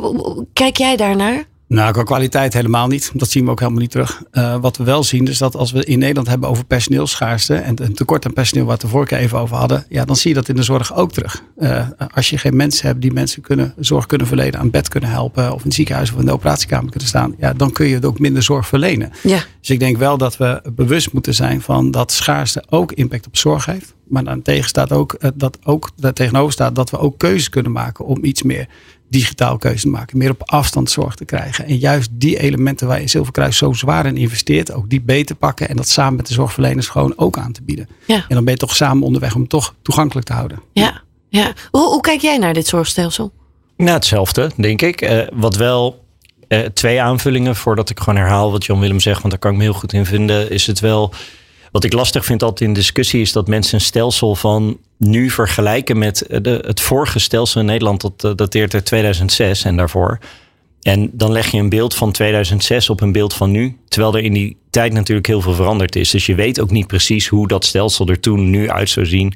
Kijk 0.53 0.77
jij 0.77 0.95
daarnaar? 0.95 1.43
Nou, 1.67 1.91
qua 1.91 2.03
kwaliteit 2.03 2.53
helemaal 2.53 2.87
niet. 2.87 3.11
Dat 3.13 3.29
zien 3.29 3.45
we 3.45 3.51
ook 3.51 3.59
helemaal 3.59 3.81
niet 3.81 3.91
terug. 3.91 4.23
Uh, 4.31 4.55
wat 4.61 4.77
we 4.77 4.83
wel 4.83 5.03
zien 5.03 5.27
is 5.27 5.37
dat 5.37 5.55
als 5.55 5.71
we 5.71 5.85
in 5.85 5.99
Nederland 5.99 6.27
hebben 6.27 6.49
over 6.49 6.65
personeelschaarste 6.65 7.55
en 7.55 7.83
een 7.83 7.93
tekort 7.93 8.25
aan 8.25 8.33
personeel, 8.33 8.65
wat 8.65 8.81
we 8.81 8.87
vorige 8.87 9.15
keer 9.15 9.23
even 9.23 9.39
over 9.39 9.55
hadden, 9.57 9.85
ja, 9.89 10.05
dan 10.05 10.15
zie 10.15 10.29
je 10.29 10.35
dat 10.35 10.49
in 10.49 10.55
de 10.55 10.63
zorg 10.63 10.95
ook 10.95 11.11
terug. 11.11 11.43
Uh, 11.57 11.87
als 12.13 12.29
je 12.29 12.37
geen 12.37 12.55
mensen 12.55 12.87
hebt 12.87 13.01
die 13.01 13.13
mensen 13.13 13.41
kunnen, 13.41 13.73
zorg 13.77 14.05
kunnen 14.05 14.27
verlenen, 14.27 14.59
aan 14.59 14.69
bed 14.69 14.87
kunnen 14.87 15.09
helpen, 15.09 15.53
of 15.53 15.57
in 15.57 15.65
het 15.65 15.73
ziekenhuis 15.73 16.11
of 16.11 16.19
in 16.19 16.25
de 16.25 16.31
operatiekamer 16.31 16.89
kunnen 16.89 17.09
staan, 17.09 17.35
ja, 17.37 17.53
dan 17.53 17.71
kun 17.71 17.87
je 17.87 18.05
ook 18.05 18.19
minder 18.19 18.43
zorg 18.43 18.67
verlenen. 18.67 19.11
Ja. 19.23 19.39
Dus 19.59 19.69
ik 19.69 19.79
denk 19.79 19.97
wel 19.97 20.17
dat 20.17 20.37
we 20.37 20.61
bewust 20.75 21.13
moeten 21.13 21.33
zijn 21.33 21.61
van 21.61 21.91
dat 21.91 22.11
schaarste 22.11 22.63
ook 22.69 22.91
impact 22.91 23.27
op 23.27 23.37
zorg 23.37 23.65
heeft. 23.65 23.93
Maar 24.07 24.23
dan 24.23 24.41
tegen 24.41 24.69
staat 24.69 24.91
ook, 24.91 25.15
uh, 25.19 25.29
dat 25.35 25.57
ook 25.63 25.89
daar 25.95 26.13
tegenover 26.13 26.51
staat 26.51 26.75
dat 26.75 26.89
we 26.89 26.97
ook 26.97 27.17
keuzes 27.17 27.49
kunnen 27.49 27.71
maken 27.71 28.05
om 28.05 28.23
iets 28.23 28.43
meer 28.43 28.67
digitaal 29.19 29.57
keuze 29.57 29.81
te 29.81 29.87
maken, 29.87 30.17
meer 30.17 30.29
op 30.29 30.41
afstand 30.45 30.89
zorg 30.89 31.15
te 31.15 31.25
krijgen. 31.25 31.65
En 31.65 31.77
juist 31.77 32.09
die 32.11 32.39
elementen 32.39 32.87
waar 32.87 33.01
je 33.01 33.07
Zilverkruis 33.07 33.57
zo 33.57 33.73
zwaar 33.73 34.05
in 34.05 34.17
investeert, 34.17 34.73
ook 34.73 34.89
die 34.89 35.01
beter 35.01 35.35
pakken 35.35 35.69
en 35.69 35.75
dat 35.75 35.87
samen 35.87 36.15
met 36.15 36.27
de 36.27 36.33
zorgverleners 36.33 36.87
gewoon 36.87 37.13
ook 37.15 37.37
aan 37.37 37.51
te 37.51 37.61
bieden. 37.63 37.87
Ja. 38.05 38.15
En 38.15 38.35
dan 38.35 38.43
ben 38.43 38.53
je 38.53 38.59
toch 38.59 38.75
samen 38.75 39.03
onderweg 39.03 39.35
om 39.35 39.41
het 39.41 39.49
toch 39.49 39.75
toegankelijk 39.81 40.27
te 40.27 40.33
houden. 40.33 40.59
Ja, 40.73 41.01
ja. 41.29 41.53
Hoe, 41.71 41.87
hoe 41.87 42.01
kijk 42.01 42.21
jij 42.21 42.37
naar 42.37 42.53
dit 42.53 42.67
zorgstelsel? 42.67 43.31
Nou, 43.77 43.91
hetzelfde, 43.91 44.51
denk 44.55 44.81
ik. 44.81 45.01
Uh, 45.01 45.21
wat 45.33 45.55
wel 45.55 46.05
uh, 46.47 46.59
twee 46.59 47.01
aanvullingen 47.01 47.55
voordat 47.55 47.89
ik 47.89 47.99
gewoon 47.99 48.19
herhaal 48.19 48.51
wat 48.51 48.65
Jan 48.65 48.79
Willem 48.79 48.99
zegt, 48.99 49.19
want 49.19 49.29
daar 49.29 49.39
kan 49.39 49.51
ik 49.51 49.57
me 49.57 49.63
heel 49.63 49.73
goed 49.73 49.93
in 49.93 50.05
vinden, 50.05 50.51
is 50.51 50.67
het 50.67 50.79
wel. 50.79 51.13
Wat 51.71 51.83
ik 51.83 51.93
lastig 51.93 52.25
vind 52.25 52.43
altijd 52.43 52.69
in 52.69 52.73
discussie 52.73 53.21
is 53.21 53.31
dat 53.31 53.47
mensen 53.47 53.75
een 53.75 53.81
stelsel 53.81 54.35
van 54.35 54.77
nu 54.97 55.29
vergelijken 55.29 55.97
met 55.97 56.25
de, 56.41 56.63
het 56.65 56.81
vorige 56.81 57.19
stelsel 57.19 57.59
in 57.59 57.65
Nederland. 57.65 58.01
Dat 58.15 58.37
dateert 58.37 58.73
uit 58.73 58.85
2006 58.85 59.63
en 59.63 59.77
daarvoor. 59.77 60.19
En 60.81 61.09
dan 61.13 61.31
leg 61.31 61.51
je 61.51 61.57
een 61.57 61.69
beeld 61.69 61.95
van 61.95 62.11
2006 62.11 62.89
op 62.89 63.01
een 63.01 63.11
beeld 63.11 63.33
van 63.33 63.51
nu. 63.51 63.77
Terwijl 63.87 64.15
er 64.15 64.23
in 64.23 64.33
die 64.33 64.57
tijd 64.69 64.93
natuurlijk 64.93 65.27
heel 65.27 65.41
veel 65.41 65.53
veranderd 65.53 65.95
is. 65.95 66.09
Dus 66.09 66.25
je 66.25 66.35
weet 66.35 66.59
ook 66.59 66.71
niet 66.71 66.87
precies 66.87 67.27
hoe 67.27 67.47
dat 67.47 67.65
stelsel 67.65 68.07
er 68.07 68.19
toen 68.19 68.49
nu 68.49 68.69
uit 68.69 68.89
zou 68.89 69.05
zien. 69.05 69.33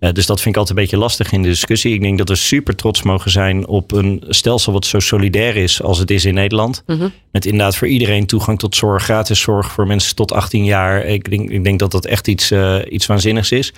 Uh, 0.00 0.12
dus 0.12 0.26
dat 0.26 0.40
vind 0.40 0.54
ik 0.54 0.60
altijd 0.60 0.78
een 0.78 0.84
beetje 0.84 1.00
lastig 1.00 1.32
in 1.32 1.42
de 1.42 1.48
discussie. 1.48 1.94
Ik 1.94 2.00
denk 2.00 2.18
dat 2.18 2.28
we 2.28 2.34
super 2.34 2.76
trots 2.76 3.02
mogen 3.02 3.30
zijn 3.30 3.66
op 3.66 3.92
een 3.92 4.24
stelsel 4.28 4.72
wat 4.72 4.86
zo 4.86 4.98
solidair 4.98 5.56
is 5.56 5.82
als 5.82 5.98
het 5.98 6.10
is 6.10 6.24
in 6.24 6.34
Nederland. 6.34 6.82
Mm 6.86 6.98
-hmm. 6.98 7.12
Met 7.32 7.46
inderdaad 7.46 7.76
voor 7.76 7.88
iedereen 7.88 8.26
toegang 8.26 8.58
tot 8.58 8.76
zorg, 8.76 9.02
gratis 9.02 9.40
zorg 9.40 9.72
voor 9.72 9.86
mensen 9.86 10.16
tot 10.16 10.32
18 10.32 10.64
jaar. 10.64 11.04
Ik 11.04 11.30
denk, 11.30 11.50
ik 11.50 11.64
denk 11.64 11.78
dat 11.78 11.90
dat 11.90 12.06
echt 12.06 12.28
iets, 12.28 12.50
uh, 12.50 12.78
iets 12.88 13.06
waanzinnigs 13.06 13.52
is. 13.52 13.72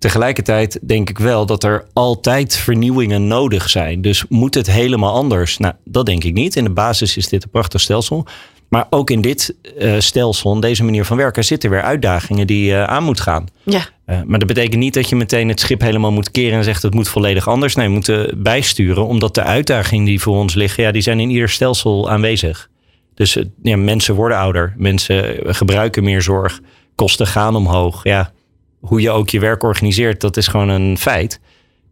Tegelijkertijd 0.00 0.78
denk 0.82 1.10
ik 1.10 1.18
wel 1.18 1.46
dat 1.46 1.64
er 1.64 1.86
altijd 1.92 2.56
vernieuwingen 2.56 3.26
nodig 3.26 3.70
zijn. 3.70 4.02
Dus 4.02 4.24
moet 4.28 4.54
het 4.54 4.70
helemaal 4.70 5.14
anders? 5.14 5.58
Nou, 5.58 5.74
dat 5.84 6.06
denk 6.06 6.24
ik 6.24 6.32
niet. 6.32 6.56
In 6.56 6.64
de 6.64 6.70
basis 6.70 7.16
is 7.16 7.28
dit 7.28 7.44
een 7.44 7.50
prachtig 7.50 7.80
stelsel. 7.80 8.26
Maar 8.68 8.86
ook 8.90 9.10
in 9.10 9.20
dit 9.20 9.54
uh, 9.78 9.94
stelsel, 9.98 10.54
in 10.54 10.60
deze 10.60 10.84
manier 10.84 11.04
van 11.04 11.16
werken, 11.16 11.44
zitten 11.44 11.70
weer 11.70 11.82
uitdagingen 11.82 12.46
die 12.46 12.64
je 12.64 12.72
uh, 12.72 12.84
aan 12.84 13.04
moet 13.04 13.20
gaan. 13.20 13.46
Ja. 13.62 13.88
Uh, 14.06 14.22
maar 14.26 14.38
dat 14.38 14.48
betekent 14.48 14.80
niet 14.80 14.94
dat 14.94 15.08
je 15.08 15.16
meteen 15.16 15.48
het 15.48 15.60
schip 15.60 15.80
helemaal 15.80 16.12
moet 16.12 16.30
keren 16.30 16.58
en 16.58 16.64
zegt 16.64 16.82
het 16.82 16.94
moet 16.94 17.08
volledig 17.08 17.48
anders. 17.48 17.74
Nee, 17.74 17.86
we 17.86 17.92
moeten 17.92 18.42
bijsturen, 18.42 19.06
omdat 19.06 19.34
de 19.34 19.42
uitdagingen 19.42 20.04
die 20.04 20.20
voor 20.20 20.36
ons 20.36 20.54
liggen, 20.54 20.82
ja, 20.82 20.90
die 20.90 21.02
zijn 21.02 21.20
in 21.20 21.30
ieder 21.30 21.48
stelsel 21.48 22.10
aanwezig. 22.10 22.68
Dus 23.14 23.38
ja, 23.62 23.76
mensen 23.76 24.14
worden 24.14 24.38
ouder, 24.38 24.74
mensen 24.76 25.36
gebruiken 25.54 26.04
meer 26.04 26.22
zorg, 26.22 26.60
kosten 26.94 27.26
gaan 27.26 27.56
omhoog. 27.56 28.04
Ja, 28.04 28.32
hoe 28.80 29.00
je 29.00 29.10
ook 29.10 29.30
je 29.30 29.40
werk 29.40 29.62
organiseert, 29.62 30.20
dat 30.20 30.36
is 30.36 30.46
gewoon 30.46 30.68
een 30.68 30.98
feit. 30.98 31.40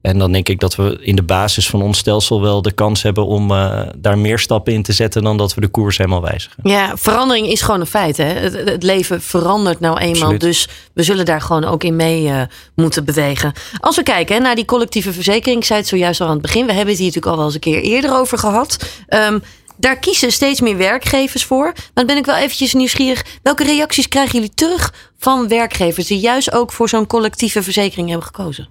En 0.01 0.19
dan 0.19 0.33
denk 0.33 0.49
ik 0.49 0.61
dat 0.61 0.77
we 0.77 0.99
in 1.01 1.17
de 1.17 1.23
basis 1.23 1.69
van 1.69 1.83
ons 1.83 1.99
stelsel 1.99 2.41
wel 2.41 2.63
de 2.63 2.73
kans 2.73 3.03
hebben 3.03 3.27
om 3.27 3.51
uh, 3.51 3.81
daar 3.97 4.19
meer 4.19 4.39
stappen 4.39 4.73
in 4.73 4.83
te 4.83 4.93
zetten 4.93 5.23
dan 5.23 5.37
dat 5.37 5.55
we 5.55 5.61
de 5.61 5.69
koers 5.69 5.97
helemaal 5.97 6.23
wijzigen. 6.23 6.57
Ja, 6.63 6.97
verandering 6.97 7.47
is 7.47 7.61
gewoon 7.61 7.81
een 7.81 7.87
feit. 7.87 8.17
Hè? 8.17 8.25
Het, 8.25 8.53
het 8.53 8.83
leven 8.83 9.23
verandert 9.23 9.81
nou 9.81 9.99
eenmaal. 9.99 10.21
Absoluut. 10.21 10.41
Dus 10.41 10.69
we 10.93 11.03
zullen 11.03 11.25
daar 11.25 11.41
gewoon 11.41 11.65
ook 11.65 11.85
in 11.85 11.97
mee 11.97 12.23
uh, 12.23 12.43
moeten 12.75 13.05
bewegen. 13.05 13.53
Als 13.81 13.97
we 13.97 14.03
kijken 14.03 14.35
hè, 14.37 14.41
naar 14.41 14.55
die 14.55 14.65
collectieve 14.65 15.13
verzekering, 15.13 15.61
ik 15.61 15.67
zei 15.67 15.79
het 15.79 15.89
zojuist 15.89 16.21
al 16.21 16.27
aan 16.27 16.33
het 16.33 16.43
begin. 16.43 16.67
We 16.67 16.73
hebben 16.73 16.89
het 16.95 16.99
hier 16.99 17.07
natuurlijk 17.07 17.33
al 17.33 17.37
wel 17.37 17.45
eens 17.45 17.55
een 17.55 17.61
keer 17.61 17.83
eerder 17.83 18.15
over 18.15 18.39
gehad. 18.39 18.91
Um, 19.09 19.43
daar 19.79 19.99
kiezen 19.99 20.33
steeds 20.33 20.61
meer 20.61 20.77
werkgevers 20.77 21.45
voor. 21.45 21.65
Maar 21.65 21.91
dan 21.95 22.07
ben 22.07 22.17
ik 22.17 22.25
wel 22.25 22.37
eventjes 22.37 22.75
nieuwsgierig. 22.75 23.25
Welke 23.43 23.65
reacties 23.65 24.09
krijgen 24.09 24.35
jullie 24.35 24.55
terug 24.55 24.95
van 25.19 25.49
werkgevers 25.49 26.07
die 26.07 26.21
juist 26.21 26.53
ook 26.53 26.73
voor 26.73 26.89
zo'n 26.89 27.07
collectieve 27.07 27.63
verzekering 27.63 28.09
hebben 28.09 28.27
gekozen? 28.27 28.69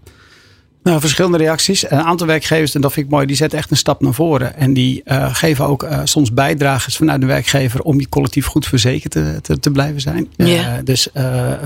Nou, 0.87 0.99
verschillende 0.99 1.37
reacties. 1.37 1.91
Een 1.91 2.01
aantal 2.01 2.27
werkgevers, 2.27 2.75
en 2.75 2.81
dat 2.81 2.93
vind 2.93 3.05
ik 3.05 3.11
mooi, 3.11 3.25
die 3.25 3.35
zetten 3.35 3.57
echt 3.57 3.71
een 3.71 3.77
stap 3.77 4.01
naar 4.01 4.13
voren. 4.13 4.55
En 4.55 4.73
die 4.73 5.01
uh, 5.05 5.35
geven 5.35 5.65
ook 5.65 5.83
uh, 5.83 5.99
soms 6.03 6.33
bijdrages 6.33 6.97
vanuit 6.97 7.21
de 7.21 7.27
werkgever 7.27 7.81
om 7.81 7.99
je 7.99 8.09
collectief 8.09 8.45
goed 8.45 8.65
verzekerd 8.65 9.11
te, 9.11 9.39
te, 9.41 9.59
te 9.59 9.71
blijven 9.71 10.01
zijn. 10.01 10.27
Uh, 10.37 10.63
dus 10.83 11.09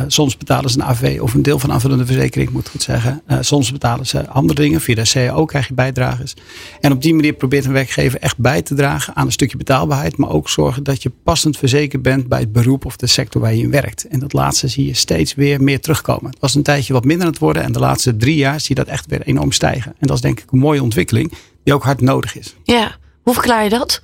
soms 0.08 0.38
betalen 0.38 0.70
ze 0.70 0.80
een 0.80 0.86
AV 0.86 1.20
of 1.22 1.34
een 1.34 1.42
deel 1.42 1.60
van 1.60 1.72
aanvullende 1.72 2.06
verzekering, 2.06 2.50
moet 2.50 2.66
ik 2.66 2.72
goed 2.72 2.84
zeggen. 2.84 3.22
soms 3.40 3.72
betalen 3.72 4.08
ze 4.08 4.28
andere 4.28 4.62
dingen. 4.62 4.82
Via 4.82 4.96
de 4.96 5.10
CAO 5.12 5.46
krijg 5.46 5.68
je 5.68 5.74
bijdrages. 5.74 6.34
En 6.80 6.92
op 6.92 7.02
die 7.02 7.14
manier 7.14 7.34
probeert 7.34 7.66
een 7.66 7.74
werkgever 7.74 8.20
echt 8.20 8.38
bij 8.38 8.62
te 8.62 8.76
dragen 8.76 9.16
aan 9.16 9.26
een 9.26 9.32
stukje 9.32 9.58
betaalbaarheid. 9.58 10.18
Maar 10.18 10.30
ook 10.30 10.50
zorgen 10.50 10.84
dat 10.84 11.04
je 11.04 11.12
passend 11.24 11.58
verzekerd 11.58 12.02
bent 12.02 12.28
bij 12.28 12.40
het 12.40 12.52
beroep 12.52 12.86
of 12.86 12.96
de 12.96 13.08
sector 13.08 13.42
waar 13.42 13.54
je 13.54 13.64
in 13.64 13.72
werkt. 13.72 14.08
En 14.08 14.20
dat 14.20 14.34
laatste 14.34 14.68
zie 14.68 14.86
je 14.86 14.94
steeds 14.94 15.36
weer 15.36 15.62
meer 15.62 15.80
terugkomen. 15.80 16.32
Het 16.32 16.40
was 16.40 16.56
een 16.56 16.64
tijdje 16.64 16.94
wat 16.94 17.06
minder 17.06 17.26
aan 17.26 17.32
het 17.32 17.42
worden. 17.42 17.64
En 17.64 17.72
de 17.72 17.80
laatste 17.80 18.18
drie 18.18 18.36
jaar 18.36 18.60
zie 18.60 18.76
je 18.76 18.84
dat 18.84 18.94
echt 18.94 19.10
weer 19.12 19.22
enorm 19.22 19.52
stijgen. 19.52 19.96
En 20.00 20.08
dat 20.08 20.16
is 20.16 20.22
denk 20.22 20.40
ik 20.40 20.52
een 20.52 20.60
mooie 20.60 20.84
ontwikkeling 20.84 21.34
die 21.64 21.74
ook 21.74 21.84
hard 21.84 22.02
nodig 22.02 22.38
is. 22.38 22.56
Ja, 22.64 22.96
hoe 23.22 23.34
verklaar 23.34 23.64
je 23.64 23.70
dat? 23.70 24.00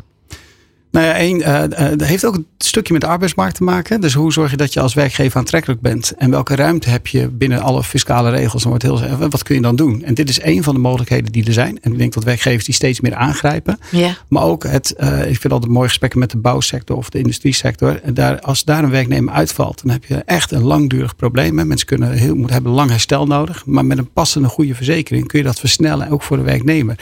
Nou 0.92 1.06
ja, 1.06 1.14
één, 1.14 1.40
uh, 1.40 1.46
uh, 1.46 1.90
dat 1.98 2.08
heeft 2.08 2.26
ook 2.26 2.36
een 2.36 2.48
stukje 2.58 2.94
met 2.94 3.02
de 3.02 3.08
arbeidsmarkt 3.08 3.56
te 3.56 3.64
maken. 3.64 4.02
Dus 4.02 4.14
hoe 4.14 4.34
zorg 4.34 4.52
je 4.52 4.58
dat 4.58 4.74
je 4.74 4.80
als 4.80 4.94
werkgever 4.94 5.38
aantrekkelijk 5.38 5.82
bent? 5.82 6.14
En 6.18 6.32
welke 6.32 6.56
ruimte 6.56 6.90
heb 6.90 7.08
je 7.08 7.28
binnen 7.28 7.62
alle 7.62 7.84
fiscale 7.84 8.30
regels? 8.30 8.62
Dan 8.62 8.72
wordt 8.72 8.86
heel, 8.86 9.30
wat 9.30 9.44
kun 9.44 9.56
je 9.56 9.62
dan 9.62 9.76
doen? 9.76 10.04
En 10.04 10.14
dit 10.14 10.30
is 10.30 10.40
één 10.40 10.64
van 10.64 10.74
de 10.74 10.80
mogelijkheden 10.80 11.32
die 11.32 11.46
er 11.46 11.54
zijn. 11.54 11.80
En 11.82 11.92
ik 11.92 11.98
denk 11.98 12.14
dat 12.14 12.24
werkgevers 12.24 12.66
die 12.66 12.74
steeds 12.74 13.02
meer 13.02 13.16
aangrijpen. 13.16 13.80
Ja. 13.92 14.18
Maar 14.28 14.44
ook 14.44 14.64
het, 14.64 14.94
uh, 14.98 15.30
ik 15.30 15.40
vind 15.40 15.54
altijd 15.54 15.72
mooie 15.72 15.88
gesprekken 15.88 16.20
met 16.20 16.32
de 16.32 16.38
bouwsector 16.38 16.98
of 16.98 17.10
de 17.10 17.20
industriesector. 17.20 18.00
Daar, 18.14 18.40
als 18.40 18.64
daar 18.64 18.84
een 18.84 18.90
werknemer 18.90 19.34
uitvalt, 19.34 19.82
dan 19.84 19.92
heb 19.92 20.06
je 20.06 20.16
echt 20.16 20.52
een 20.52 20.64
langdurig 20.64 21.16
probleem. 21.16 21.68
Mensen 21.68 21.88
kunnen 21.88 22.12
heel, 22.12 22.44
hebben 22.46 22.72
lang 22.72 22.90
herstel 22.90 23.26
nodig. 23.26 23.66
Maar 23.66 23.86
met 23.86 23.98
een 23.98 24.12
passende 24.14 24.48
goede 24.48 24.76
verzekering 24.76 25.28
kun 25.28 25.40
je 25.40 25.46
dat 25.46 25.60
versnellen, 25.60 26.10
ook 26.10 26.24
voor 26.24 26.38
de 26.38 26.44
werknemer. 26.44 26.96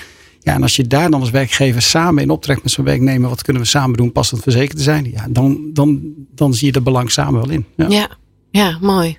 Ja, 0.45 0.53
en 0.53 0.61
als 0.61 0.75
je 0.75 0.87
daar 0.87 1.09
dan 1.11 1.19
als 1.19 1.29
werkgever 1.29 1.81
samen 1.81 2.23
in 2.23 2.29
optrekt 2.29 2.63
met 2.63 2.71
zo'n 2.71 2.85
werknemer, 2.85 3.29
wat 3.29 3.41
kunnen 3.41 3.61
we 3.61 3.67
samen 3.67 3.97
doen, 3.97 4.11
passend 4.11 4.41
verzekerd 4.41 4.77
te 4.77 4.83
zijn, 4.83 5.11
ja, 5.11 5.27
dan, 5.29 5.69
dan, 5.73 6.01
dan 6.35 6.53
zie 6.53 6.67
je 6.67 6.73
de 6.73 6.81
belang 6.81 7.11
samen 7.11 7.41
wel 7.41 7.49
in. 7.49 7.65
Ja, 7.75 7.87
ja, 7.89 8.09
ja 8.51 8.77
mooi. 8.81 9.17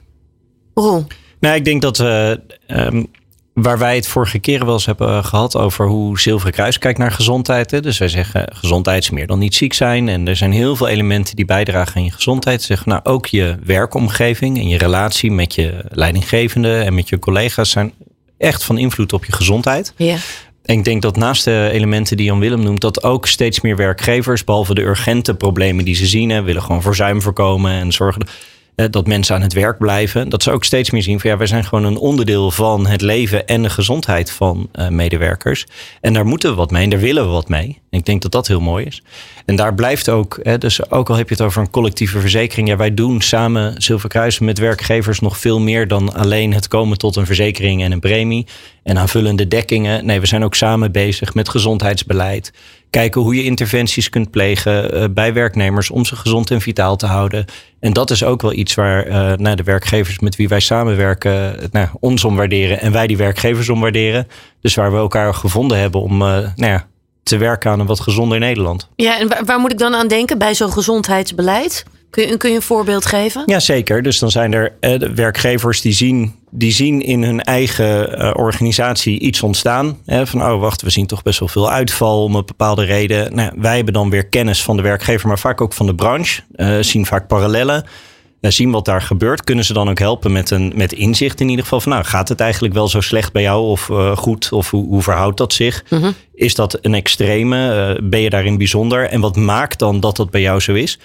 Roel. 0.75 1.06
Nou, 1.40 1.54
ik 1.54 1.64
denk 1.64 1.83
dat 1.83 1.99
we. 1.99 2.40
Um, 2.68 3.06
waar 3.52 3.78
wij 3.78 3.95
het 3.95 4.09
vorige 4.09 4.38
keer 4.38 4.64
wel 4.64 4.75
eens 4.75 4.87
hebben 4.87 5.25
gehad 5.25 5.56
over 5.56 5.87
hoe 5.87 6.21
Zilveren 6.21 6.52
Kruis 6.52 6.78
kijkt 6.78 6.99
naar 6.99 7.12
gezondheid. 7.12 7.71
Hè. 7.71 7.80
Dus 7.80 7.99
wij 7.99 8.09
zeggen 8.09 8.52
gezondheid 8.54 9.02
is 9.02 9.11
meer 9.11 9.26
dan 9.26 9.38
niet 9.38 9.54
ziek 9.54 9.73
zijn. 9.73 10.09
En 10.09 10.28
er 10.28 10.37
zijn 10.37 10.52
heel 10.52 10.76
veel 10.76 10.88
elementen 10.88 11.37
die 11.37 11.45
bijdragen 11.45 11.97
aan 11.97 12.04
je 12.04 12.11
gezondheid. 12.11 12.62
Zeggen 12.62 12.88
nou 12.88 13.00
ook 13.04 13.26
je 13.26 13.56
werkomgeving 13.64 14.59
en 14.59 14.68
je 14.68 14.78
relatie 14.78 15.33
met 15.33 15.54
je 15.54 15.85
leidinggevende 15.88 16.78
en 16.78 16.95
met 16.95 17.09
je 17.09 17.18
collega's 17.18 17.71
zijn 17.71 17.92
echt 18.38 18.64
van 18.64 18.78
invloed 18.78 19.12
op 19.12 19.25
je 19.25 19.33
gezondheid. 19.33 19.92
Ja. 19.97 20.16
En 20.66 20.78
ik 20.78 20.85
denk 20.85 21.02
dat 21.02 21.16
naast 21.16 21.44
de 21.44 21.68
elementen 21.73 22.16
die 22.16 22.26
Jan 22.26 22.38
Willem 22.38 22.62
noemt, 22.62 22.80
dat 22.80 23.02
ook 23.02 23.26
steeds 23.26 23.61
meer 23.61 23.76
werkgevers, 23.76 24.44
behalve 24.44 24.75
de 24.75 24.82
urgente 24.82 25.35
problemen 25.35 25.85
die 25.85 25.94
ze 25.94 26.06
zien, 26.06 26.44
willen 26.44 26.62
gewoon 26.62 26.82
verzuim 26.82 27.23
voorkomen 27.23 27.70
en 27.70 27.92
zorgen 27.92 28.26
dat 28.90 29.06
mensen 29.06 29.35
aan 29.35 29.42
het 29.42 29.52
werk 29.52 29.78
blijven. 29.78 30.28
Dat 30.28 30.42
ze 30.42 30.50
ook 30.50 30.64
steeds 30.64 30.90
meer 30.90 31.02
zien 31.02 31.20
van 31.20 31.30
ja, 31.30 31.37
wij 31.37 31.46
zijn 31.46 31.64
gewoon 31.64 31.85
een 31.85 31.96
onderdeel 31.96 32.50
van 32.50 32.87
het 32.87 33.00
leven 33.00 33.46
en 33.46 33.62
de 33.62 33.70
gezondheid 33.70 34.30
van 34.30 34.68
uh, 34.75 34.88
medewerkers. 34.88 35.66
En 36.00 36.12
daar 36.12 36.26
moeten 36.26 36.50
we 36.50 36.56
wat 36.56 36.70
mee 36.70 36.82
en 36.82 36.90
daar 36.90 37.00
willen 37.00 37.25
we 37.25 37.30
wat 37.30 37.49
mee. 37.49 37.80
En 37.90 37.99
ik 37.99 38.04
denk 38.04 38.23
dat 38.23 38.32
dat 38.32 38.46
heel 38.46 38.61
mooi 38.61 38.85
is. 38.85 39.02
En 39.44 39.56
daar 39.56 39.75
blijft 39.75 40.08
ook, 40.08 40.38
hè, 40.42 40.58
dus 40.58 40.90
ook 40.90 41.11
al 41.11 41.16
heb 41.16 41.28
je 41.28 41.35
het 41.35 41.44
over 41.44 41.61
een 41.61 41.70
collectieve 41.70 42.20
verzekering. 42.20 42.68
Ja, 42.68 42.76
wij 42.76 42.94
doen 42.94 43.20
samen 43.20 43.82
Zilverkruis 43.82 44.38
met 44.38 44.58
werkgevers 44.58 45.20
nog 45.20 45.38
veel 45.38 45.61
meer 45.61 45.88
dan 45.88 46.14
alleen 46.14 46.54
het 46.54 46.68
komen 46.68 46.99
tot 46.99 47.16
een 47.16 47.26
verzekering 47.26 47.82
en 47.82 47.92
een 47.92 48.00
premie. 48.00 48.46
En 48.87 48.99
aanvullende 48.99 49.49
dekkingen. 49.49 50.07
Nee, 50.07 50.21
we 50.21 50.26
zijn 50.26 50.45
ook 50.45 50.55
samen 50.55 50.93
bezig 50.93 51.35
met 51.35 51.49
gezondheidsbeleid. 51.49 52.52
Kijken 52.90 53.21
hoe 53.21 53.35
je 53.35 53.45
interventies 53.45 54.09
kunt 54.09 54.31
plegen 54.31 54.95
uh, 54.95 55.05
bij 55.11 55.33
werknemers 55.33 55.90
om 55.90 56.05
ze 56.05 56.16
gezond 56.16 56.50
en 56.50 56.61
vitaal 56.61 56.97
te 56.97 57.07
houden. 57.07 57.45
En 57.81 57.93
dat 57.93 58.11
is 58.11 58.25
ook 58.25 58.43
wel 58.43 58.52
iets 58.52 58.75
waar 58.75 59.07
uh, 59.07 59.33
nou, 59.33 59.57
de 59.57 59.62
werkgevers 59.62 60.19
met 60.19 60.37
wie 60.37 60.49
wij 60.49 60.61
samenwerken 60.61 61.57
nou, 61.71 61.88
ons 62.00 62.25
om 62.25 62.37
waarderen 62.37 62.81
en 62.81 62.93
wij 62.93 63.07
die 63.07 63.16
werkgevers 63.16 63.69
om 63.69 63.81
waarderen. 63.81 64.26
Dus 64.61 64.75
waar 64.75 64.93
we 64.93 64.99
elkaar 64.99 65.35
gevonden 65.35 65.78
hebben 65.78 66.00
om 66.00 66.19
nou 66.19 66.55
ja, 66.57 66.87
te 67.23 67.37
werken 67.37 67.71
aan 67.71 67.81
een 67.81 67.87
wat 67.87 68.00
gezonder 68.00 68.38
Nederland. 68.38 68.88
Ja, 68.97 69.19
en 69.19 69.45
waar 69.45 69.59
moet 69.59 69.73
ik 69.73 69.78
dan 69.78 69.95
aan 69.95 70.09
denken 70.09 70.38
bij 70.38 70.55
zo'n 70.55 70.73
gezondheidsbeleid? 70.73 71.85
Kun 72.11 72.27
je, 72.27 72.37
kun 72.37 72.51
je 72.51 72.57
een 72.57 72.63
voorbeeld 72.63 73.07
geven? 73.07 73.43
Ja, 73.47 73.61
zeker. 73.61 74.03
Dus 74.03 74.19
dan 74.19 74.31
zijn 74.31 74.53
er 74.53 74.73
uh, 74.81 75.09
werkgevers 75.15 75.81
die 75.81 75.93
zien, 75.93 76.35
die 76.51 76.73
zien 76.73 77.03
in 77.03 77.23
hun 77.23 77.43
eigen 77.43 78.21
uh, 78.21 78.31
organisatie 78.35 79.19
iets 79.19 79.43
ontstaan. 79.43 79.99
Hè, 80.05 80.27
van, 80.27 80.43
oh 80.43 80.61
wacht, 80.61 80.83
we 80.83 80.91
zien 80.91 81.07
toch 81.07 81.23
best 81.23 81.39
wel 81.39 81.49
veel 81.49 81.71
uitval 81.71 82.23
om 82.23 82.35
een 82.35 82.47
bepaalde 82.47 82.85
reden. 82.85 83.35
Nou, 83.35 83.53
wij 83.57 83.77
hebben 83.77 83.95
dan 83.95 84.11
weer 84.11 84.27
kennis 84.27 84.63
van 84.63 84.77
de 84.77 84.83
werkgever, 84.83 85.29
maar 85.29 85.39
vaak 85.39 85.61
ook 85.61 85.73
van 85.73 85.87
de 85.87 85.95
branche. 85.95 86.43
Uh, 86.57 86.79
zien 86.81 87.07
vaak 87.07 87.27
parallellen. 87.27 87.85
zien 88.41 88.71
wat 88.71 88.85
daar 88.85 89.03
gebeurt. 89.03 89.45
Kunnen 89.45 89.65
ze 89.65 89.73
dan 89.73 89.89
ook 89.89 89.99
helpen 89.99 90.33
met, 90.33 90.51
een, 90.51 90.73
met 90.75 90.93
inzicht 90.93 91.41
in 91.41 91.49
ieder 91.49 91.65
geval. 91.65 91.81
Van, 91.81 91.93
nou, 91.93 92.05
gaat 92.05 92.29
het 92.29 92.41
eigenlijk 92.41 92.75
wel 92.75 92.89
zo 92.89 93.01
slecht 93.01 93.33
bij 93.33 93.43
jou 93.43 93.67
of 93.67 93.91
goed? 94.15 94.53
Of 94.53 94.71
hoe, 94.71 94.87
hoe 94.87 95.03
verhoudt 95.03 95.37
dat 95.37 95.53
zich? 95.53 95.85
Mm 95.89 96.01
-hmm. 96.01 96.15
Is 96.35 96.55
dat 96.55 96.79
een 96.81 96.95
extreme? 96.95 98.01
ben 98.03 98.21
je 98.21 98.31
daarin 98.31 98.59
bijzonder? 98.59 99.09
En 99.09 99.21
wat 99.21 99.37
maakt 99.37 99.79
dan 99.79 100.01
dat 100.01 100.17
dat 100.17 100.31
bij 100.31 100.41
jou 100.41 100.61
zo 100.61 100.73
is? 100.73 100.99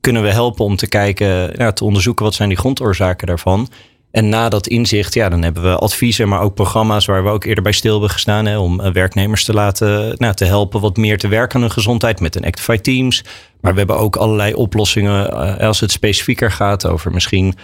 Kunnen 0.00 0.22
we 0.22 0.28
helpen 0.28 0.64
om 0.64 0.76
te 0.76 0.88
kijken, 0.88 1.52
ja, 1.56 1.72
te 1.72 1.84
onderzoeken 1.84 2.24
wat 2.24 2.34
zijn 2.34 2.48
die 2.48 2.58
grondoorzaken 2.58 3.26
daarvan. 3.26 3.68
En 4.10 4.28
na 4.28 4.48
dat 4.48 4.66
inzicht, 4.66 5.14
ja, 5.14 5.28
dan 5.28 5.42
hebben 5.42 5.62
we 5.62 5.76
adviezen, 5.76 6.28
maar 6.28 6.40
ook 6.40 6.54
programma's 6.54 7.06
waar 7.06 7.24
we 7.24 7.30
ook 7.30 7.44
eerder 7.44 7.62
bij 7.62 7.72
stil 7.72 7.92
hebben 7.92 8.10
gestaan. 8.10 8.46
Hè, 8.46 8.58
om 8.58 8.92
werknemers 8.92 9.44
te 9.44 9.52
laten 9.52 10.14
nou, 10.18 10.34
te 10.34 10.44
helpen 10.44 10.80
wat 10.80 10.96
meer 10.96 11.18
te 11.18 11.28
werken 11.28 11.54
aan 11.54 11.60
hun 11.60 11.70
gezondheid 11.70 12.20
met 12.20 12.36
een 12.36 12.44
Actify 12.44 12.76
Teams. 12.76 13.24
Maar 13.60 13.72
we 13.72 13.78
hebben 13.78 13.98
ook 13.98 14.16
allerlei 14.16 14.54
oplossingen 14.54 15.58
als 15.58 15.80
het 15.80 15.90
specifieker 15.90 16.50
gaat 16.50 16.86
over 16.86 17.12
misschien 17.12 17.54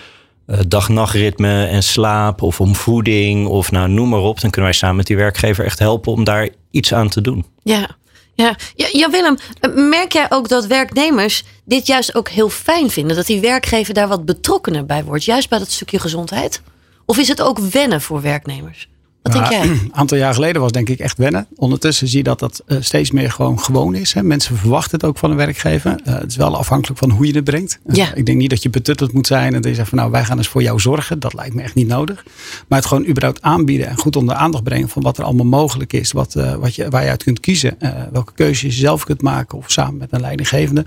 uh, 0.47 0.59
dag-nachtritme 0.69 1.65
en 1.67 1.83
slaap 1.83 2.43
of 2.43 2.61
om 2.61 2.75
voeding 2.75 3.47
of 3.47 3.71
nou 3.71 3.89
noem 3.89 4.09
maar 4.09 4.21
op. 4.21 4.41
Dan 4.41 4.51
kunnen 4.51 4.71
wij 4.71 4.79
samen 4.79 4.97
met 4.97 5.07
die 5.07 5.17
werkgever 5.17 5.65
echt 5.65 5.79
helpen 5.79 6.13
om 6.13 6.25
daar 6.25 6.49
iets 6.71 6.95
aan 6.95 7.09
te 7.09 7.21
doen. 7.21 7.45
Ja, 7.63 7.97
ja, 8.35 8.57
ja, 8.75 9.11
Willem, 9.11 9.37
merk 9.75 10.13
jij 10.13 10.27
ook 10.29 10.49
dat 10.49 10.67
werknemers 10.67 11.45
dit 11.65 11.87
juist 11.87 12.15
ook 12.15 12.29
heel 12.29 12.49
fijn 12.49 12.91
vinden? 12.91 13.17
Dat 13.17 13.27
die 13.27 13.41
werkgever 13.41 13.95
daar 13.95 14.09
wat 14.09 14.25
betrokkener 14.25 14.87
bij 14.87 15.05
wordt, 15.05 15.25
juist 15.25 15.49
bij 15.49 15.59
dat 15.59 15.71
stukje 15.71 15.99
gezondheid? 15.99 16.63
Of 17.05 17.19
is 17.19 17.29
het 17.29 17.43
ook 17.43 17.59
wennen 17.59 18.01
voor 18.01 18.21
werknemers? 18.21 18.89
Wat 19.25 19.33
denk 19.33 19.49
jij? 19.49 19.63
Een 19.69 19.91
aantal 19.93 20.19
jaar 20.19 20.35
geleden 20.35 20.61
was 20.61 20.73
denk 20.73 20.89
ik 20.89 20.99
echt 20.99 21.19
wennen. 21.19 21.47
Ondertussen 21.57 22.09
zie 22.09 22.19
je 22.19 22.25
dat 22.25 22.39
dat 22.39 22.63
uh, 22.67 22.79
steeds 22.81 23.11
meer 23.11 23.31
gewoon 23.31 23.61
gewoon 23.61 23.95
is. 23.95 24.13
Hè. 24.13 24.23
Mensen 24.23 24.57
verwachten 24.57 24.99
het 24.99 25.09
ook 25.09 25.19
van 25.19 25.31
een 25.31 25.37
werkgever. 25.37 26.01
Uh, 26.07 26.15
het 26.15 26.31
is 26.31 26.37
wel 26.37 26.57
afhankelijk 26.57 26.99
van 26.99 27.11
hoe 27.11 27.27
je 27.27 27.35
het 27.35 27.45
brengt. 27.45 27.79
Uh, 27.87 27.95
ja. 27.95 28.15
Ik 28.15 28.27
denk 28.27 28.39
niet 28.39 28.51
dat 28.51 28.63
je 28.63 28.71
betutteld 28.71 29.13
moet 29.13 29.27
zijn 29.27 29.55
en 29.55 29.61
dat 29.61 29.71
je 29.71 29.75
zegt 29.75 29.89
van 29.89 29.99
nou 29.99 30.11
wij 30.11 30.25
gaan 30.25 30.37
eens 30.37 30.49
voor 30.49 30.63
jou 30.63 30.81
zorgen. 30.81 31.21
Dat 31.21 31.35
lijkt 31.35 31.55
me 31.55 31.63
echt 31.63 31.75
niet 31.75 31.87
nodig. 31.87 32.25
Maar 32.69 32.79
het 32.79 32.89
gewoon 32.89 33.07
überhaupt 33.07 33.43
aanbieden 33.43 33.87
en 33.87 33.97
goed 33.97 34.17
onder 34.17 34.35
aandacht 34.35 34.65
brengen 34.65 34.89
van 34.89 35.03
wat 35.03 35.19
er 35.19 35.25
allemaal 35.25 35.47
mogelijk 35.47 35.93
is. 35.93 36.13
Wat, 36.13 36.35
wat 36.61 36.75
je, 36.75 36.89
waar 36.91 37.03
je 37.03 37.11
uit 37.11 37.23
kunt 37.23 37.41
kiezen. 37.41 37.77
welke 38.13 38.33
keuze 38.35 38.67
je 38.67 38.73
zelf 38.73 39.05
kunt 39.05 39.23
maken 39.23 39.59
of 39.59 39.71
samen 39.71 39.97
met 39.97 40.13
een 40.13 40.21
leidinggevende. 40.21 40.85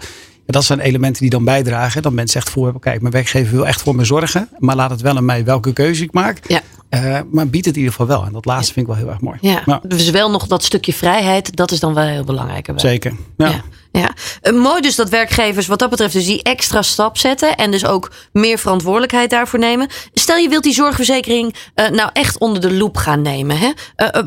Dat 0.47 0.63
zijn 0.63 0.79
elementen 0.79 1.21
die 1.21 1.29
dan 1.29 1.43
bijdragen. 1.43 2.01
Dat 2.01 2.13
mensen 2.13 2.39
echt 2.39 2.49
voor 2.49 2.63
hebben. 2.63 2.81
Kijk, 2.81 3.01
mijn 3.01 3.13
werkgever 3.13 3.55
wil 3.55 3.67
echt 3.67 3.81
voor 3.81 3.95
me 3.95 4.05
zorgen. 4.05 4.49
Maar 4.57 4.75
laat 4.75 4.89
het 4.89 5.01
wel 5.01 5.17
aan 5.17 5.25
mij 5.25 5.43
welke 5.43 5.73
keuze 5.73 6.03
ik 6.03 6.13
maak. 6.13 6.39
Ja. 6.47 6.61
Uh, 6.89 7.19
maar 7.31 7.47
biedt 7.47 7.65
het 7.65 7.75
in 7.75 7.81
ieder 7.81 7.95
geval 7.95 8.07
wel. 8.17 8.25
En 8.25 8.33
dat 8.33 8.45
laatste 8.45 8.73
vind 8.73 8.87
ik 8.87 8.93
wel 8.93 9.01
heel 9.01 9.11
erg 9.11 9.21
mooi. 9.21 9.37
Ja, 9.41 9.81
dus 9.87 10.09
wel 10.09 10.31
nog 10.31 10.47
dat 10.47 10.63
stukje 10.63 10.93
vrijheid. 10.93 11.55
Dat 11.55 11.71
is 11.71 11.79
dan 11.79 11.93
wel 11.93 12.03
heel 12.05 12.23
belangrijk. 12.23 12.67
Erbij. 12.67 12.89
Zeker. 12.89 13.13
Ja. 13.37 13.47
ja. 13.47 13.61
ja. 13.91 14.11
Uh, 14.41 14.61
mooi 14.61 14.81
dus 14.81 14.95
dat 14.95 15.09
werkgevers 15.09 15.67
wat 15.67 15.79
dat 15.79 15.89
betreft 15.89 16.13
dus 16.13 16.25
die 16.25 16.43
extra 16.43 16.81
stap 16.81 17.17
zetten. 17.17 17.55
En 17.55 17.71
dus 17.71 17.85
ook 17.85 18.11
meer 18.31 18.57
verantwoordelijkheid 18.57 19.29
daarvoor 19.29 19.59
nemen. 19.59 19.87
Stel 20.13 20.37
je 20.37 20.49
wilt 20.49 20.63
die 20.63 20.73
zorgverzekering 20.73 21.55
uh, 21.75 21.89
nou 21.89 22.09
echt 22.13 22.39
onder 22.39 22.61
de 22.61 22.73
loep 22.73 22.97
gaan 22.97 23.21
nemen. 23.21 23.57
Hè? 23.57 23.71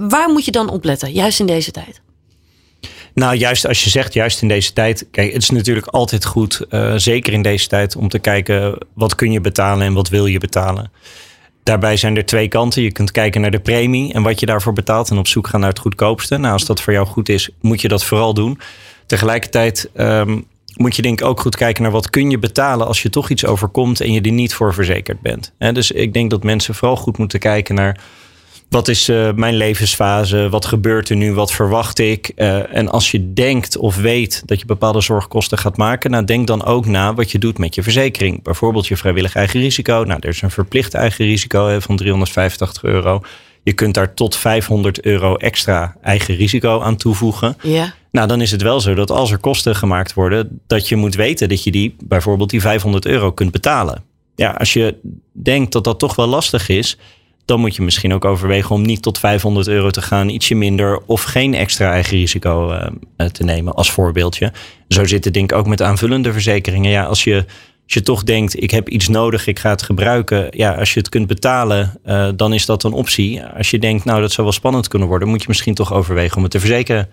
waar 0.08 0.28
moet 0.28 0.44
je 0.44 0.50
dan 0.50 0.70
op 0.70 0.84
letten? 0.84 1.12
Juist 1.12 1.40
in 1.40 1.46
deze 1.46 1.70
tijd. 1.70 2.00
Nou, 3.14 3.36
juist 3.36 3.66
als 3.66 3.84
je 3.84 3.90
zegt, 3.90 4.14
juist 4.14 4.42
in 4.42 4.48
deze 4.48 4.72
tijd. 4.72 5.06
Kijk, 5.10 5.32
het 5.32 5.42
is 5.42 5.50
natuurlijk 5.50 5.86
altijd 5.86 6.24
goed, 6.24 6.66
uh, 6.70 6.92
zeker 6.96 7.32
in 7.32 7.42
deze 7.42 7.66
tijd, 7.66 7.96
om 7.96 8.08
te 8.08 8.18
kijken 8.18 8.78
wat 8.94 9.14
kun 9.14 9.32
je 9.32 9.40
betalen 9.40 9.86
en 9.86 9.92
wat 9.92 10.08
wil 10.08 10.26
je 10.26 10.38
betalen. 10.38 10.90
Daarbij 11.62 11.96
zijn 11.96 12.16
er 12.16 12.26
twee 12.26 12.48
kanten. 12.48 12.82
Je 12.82 12.92
kunt 12.92 13.10
kijken 13.10 13.40
naar 13.40 13.50
de 13.50 13.60
premie 13.60 14.12
en 14.12 14.22
wat 14.22 14.40
je 14.40 14.46
daarvoor 14.46 14.72
betaalt 14.72 15.10
en 15.10 15.18
op 15.18 15.26
zoek 15.26 15.46
gaan 15.46 15.60
naar 15.60 15.68
het 15.68 15.78
goedkoopste. 15.78 16.36
Nou, 16.36 16.52
als 16.52 16.66
dat 16.66 16.80
voor 16.80 16.92
jou 16.92 17.06
goed 17.06 17.28
is, 17.28 17.50
moet 17.60 17.80
je 17.80 17.88
dat 17.88 18.04
vooral 18.04 18.34
doen. 18.34 18.58
Tegelijkertijd 19.06 19.90
um, 19.96 20.46
moet 20.76 20.96
je 20.96 21.02
denk 21.02 21.20
ik 21.20 21.26
ook 21.26 21.40
goed 21.40 21.56
kijken 21.56 21.82
naar 21.82 21.92
wat 21.92 22.10
kun 22.10 22.30
je 22.30 22.38
betalen 22.38 22.86
als 22.86 23.02
je 23.02 23.10
toch 23.10 23.30
iets 23.30 23.46
overkomt 23.46 24.00
en 24.00 24.12
je 24.12 24.20
er 24.20 24.32
niet 24.32 24.54
voor 24.54 24.74
verzekerd 24.74 25.20
bent. 25.20 25.52
Dus 25.58 25.90
ik 25.90 26.12
denk 26.12 26.30
dat 26.30 26.42
mensen 26.42 26.74
vooral 26.74 26.96
goed 26.96 27.18
moeten 27.18 27.38
kijken 27.38 27.74
naar 27.74 28.00
wat 28.70 28.88
is 28.88 29.08
uh, 29.08 29.32
mijn 29.34 29.54
levensfase? 29.54 30.48
Wat 30.48 30.64
gebeurt 30.64 31.08
er 31.08 31.16
nu? 31.16 31.32
Wat 31.32 31.52
verwacht 31.52 31.98
ik? 31.98 32.32
Uh, 32.36 32.76
en 32.76 32.88
als 32.88 33.10
je 33.10 33.32
denkt 33.32 33.76
of 33.76 33.96
weet 33.96 34.42
dat 34.46 34.60
je 34.60 34.66
bepaalde 34.66 35.00
zorgkosten 35.00 35.58
gaat 35.58 35.76
maken, 35.76 36.10
nou 36.10 36.24
denk 36.24 36.46
dan 36.46 36.64
ook 36.64 36.86
na 36.86 37.14
wat 37.14 37.30
je 37.30 37.38
doet 37.38 37.58
met 37.58 37.74
je 37.74 37.82
verzekering. 37.82 38.42
Bijvoorbeeld 38.42 38.86
je 38.86 38.96
vrijwillig 38.96 39.34
eigen 39.34 39.60
risico. 39.60 40.04
Nou, 40.06 40.18
er 40.20 40.28
is 40.28 40.42
een 40.42 40.50
verplicht 40.50 40.94
eigen 40.94 41.24
risico 41.24 41.66
hè, 41.66 41.80
van 41.80 41.96
385 41.96 42.82
euro. 42.82 43.22
Je 43.62 43.72
kunt 43.72 43.94
daar 43.94 44.14
tot 44.14 44.36
500 44.36 45.00
euro 45.00 45.34
extra 45.36 45.96
eigen 46.02 46.34
risico 46.34 46.80
aan 46.80 46.96
toevoegen. 46.96 47.56
Ja. 47.62 47.94
Nou, 48.10 48.28
dan 48.28 48.40
is 48.40 48.50
het 48.50 48.62
wel 48.62 48.80
zo 48.80 48.94
dat 48.94 49.10
als 49.10 49.30
er 49.30 49.38
kosten 49.38 49.76
gemaakt 49.76 50.14
worden, 50.14 50.60
dat 50.66 50.88
je 50.88 50.96
moet 50.96 51.14
weten 51.14 51.48
dat 51.48 51.64
je 51.64 51.70
die 51.70 51.96
bijvoorbeeld 52.04 52.50
die 52.50 52.60
500 52.60 53.06
euro 53.06 53.32
kunt 53.32 53.50
betalen. 53.50 54.02
Ja, 54.34 54.50
als 54.50 54.72
je 54.72 54.94
denkt 55.32 55.72
dat 55.72 55.84
dat 55.84 55.98
toch 55.98 56.14
wel 56.14 56.26
lastig 56.26 56.68
is, 56.68 56.98
dan 57.50 57.60
moet 57.60 57.76
je 57.76 57.82
misschien 57.82 58.14
ook 58.14 58.24
overwegen 58.24 58.74
om 58.74 58.82
niet 58.82 59.02
tot 59.02 59.18
500 59.18 59.68
euro 59.68 59.90
te 59.90 60.02
gaan, 60.02 60.28
ietsje 60.28 60.54
minder 60.54 61.00
of 61.06 61.22
geen 61.22 61.54
extra 61.54 61.92
eigen 61.92 62.16
risico 62.16 62.72
uh, 62.72 63.26
te 63.26 63.44
nemen 63.44 63.74
als 63.74 63.90
voorbeeldje. 63.90 64.52
Zo 64.88 65.04
zit 65.04 65.24
het 65.24 65.34
denk 65.34 65.52
ik 65.52 65.58
ook 65.58 65.66
met 65.66 65.82
aanvullende 65.82 66.32
verzekeringen. 66.32 66.90
Ja, 66.90 67.04
als 67.04 67.24
je, 67.24 67.34
als 67.84 67.94
je 67.94 68.02
toch 68.02 68.22
denkt, 68.22 68.62
ik 68.62 68.70
heb 68.70 68.88
iets 68.88 69.08
nodig, 69.08 69.46
ik 69.46 69.58
ga 69.58 69.70
het 69.70 69.82
gebruiken. 69.82 70.46
Ja, 70.50 70.72
als 70.74 70.92
je 70.94 70.98
het 70.98 71.08
kunt 71.08 71.26
betalen, 71.26 72.00
uh, 72.06 72.28
dan 72.36 72.52
is 72.52 72.66
dat 72.66 72.82
een 72.82 72.92
optie. 72.92 73.44
Als 73.44 73.70
je 73.70 73.78
denkt, 73.78 74.04
nou 74.04 74.20
dat 74.20 74.32
zou 74.32 74.46
wel 74.46 74.56
spannend 74.56 74.88
kunnen 74.88 75.08
worden, 75.08 75.28
moet 75.28 75.42
je 75.42 75.48
misschien 75.48 75.74
toch 75.74 75.92
overwegen 75.92 76.36
om 76.36 76.42
het 76.42 76.52
te 76.52 76.60
verzekeren. 76.60 77.08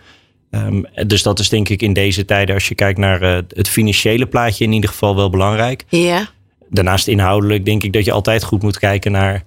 Um, 0.51 0.86
dus 1.08 1.24
dat 1.24 1.39
is 1.39 1.50
denk 1.50 1.70
ik 1.70 1.82
in 1.82 1.94
deze 1.94 2.25
tijden, 2.25 2.56
als 2.56 2.67
je 2.67 2.75
kijkt 2.75 3.00
naar 3.00 3.22
uh, 3.22 3.38
het 3.50 3.70
financiële 3.70 4.25
plaatje, 4.25 4.63
in 4.63 4.72
ieder 4.72 4.89
geval 4.89 5.15
wel 5.15 5.29
belangrijk. 5.29 5.84
Ja. 5.89 6.29
Daarnaast 6.70 7.08
inhoudelijk 7.08 7.65
denk 7.65 7.84
ik 7.84 7.94
dat 7.94 8.06
je 8.06 8.12
altijd 8.12 8.44
goed 8.44 8.62
moet 8.62 8.79
kijken 8.79 9.12
naar 9.12 9.44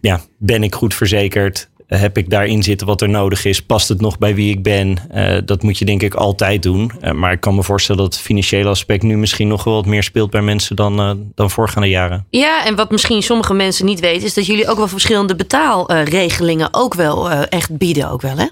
ja, 0.00 0.20
ben 0.38 0.62
ik 0.62 0.74
goed 0.74 0.94
verzekerd? 0.94 1.68
Heb 1.86 2.18
ik 2.18 2.30
daarin 2.30 2.62
zitten 2.62 2.86
wat 2.86 3.00
er 3.00 3.08
nodig 3.08 3.44
is? 3.44 3.62
Past 3.62 3.88
het 3.88 4.00
nog 4.00 4.18
bij 4.18 4.34
wie 4.34 4.50
ik 4.50 4.62
ben? 4.62 4.96
Uh, 5.14 5.38
dat 5.44 5.62
moet 5.62 5.78
je 5.78 5.84
denk 5.84 6.02
ik 6.02 6.14
altijd 6.14 6.62
doen. 6.62 6.92
Uh, 7.02 7.12
maar 7.12 7.32
ik 7.32 7.40
kan 7.40 7.54
me 7.54 7.62
voorstellen 7.62 8.02
dat 8.02 8.14
het 8.14 8.22
financiële 8.22 8.68
aspect 8.68 9.02
nu 9.02 9.16
misschien 9.16 9.48
nog 9.48 9.64
wel 9.64 9.74
wat 9.74 9.86
meer 9.86 10.02
speelt 10.02 10.30
bij 10.30 10.42
mensen 10.42 10.76
dan, 10.76 11.00
uh, 11.00 11.10
dan 11.34 11.50
voorgaande 11.50 11.88
jaren. 11.88 12.26
Ja, 12.30 12.64
en 12.64 12.74
wat 12.74 12.90
misschien 12.90 13.22
sommige 13.22 13.54
mensen 13.54 13.84
niet 13.84 14.00
weten, 14.00 14.26
is 14.26 14.34
dat 14.34 14.46
jullie 14.46 14.68
ook 14.68 14.76
wel 14.76 14.88
verschillende 14.88 15.36
betaalregelingen 15.36 16.68
ook 16.74 16.94
wel 16.94 17.30
echt 17.30 17.78
bieden. 17.78 18.10
Ook 18.10 18.22
wel, 18.22 18.36
hè? 18.36 18.46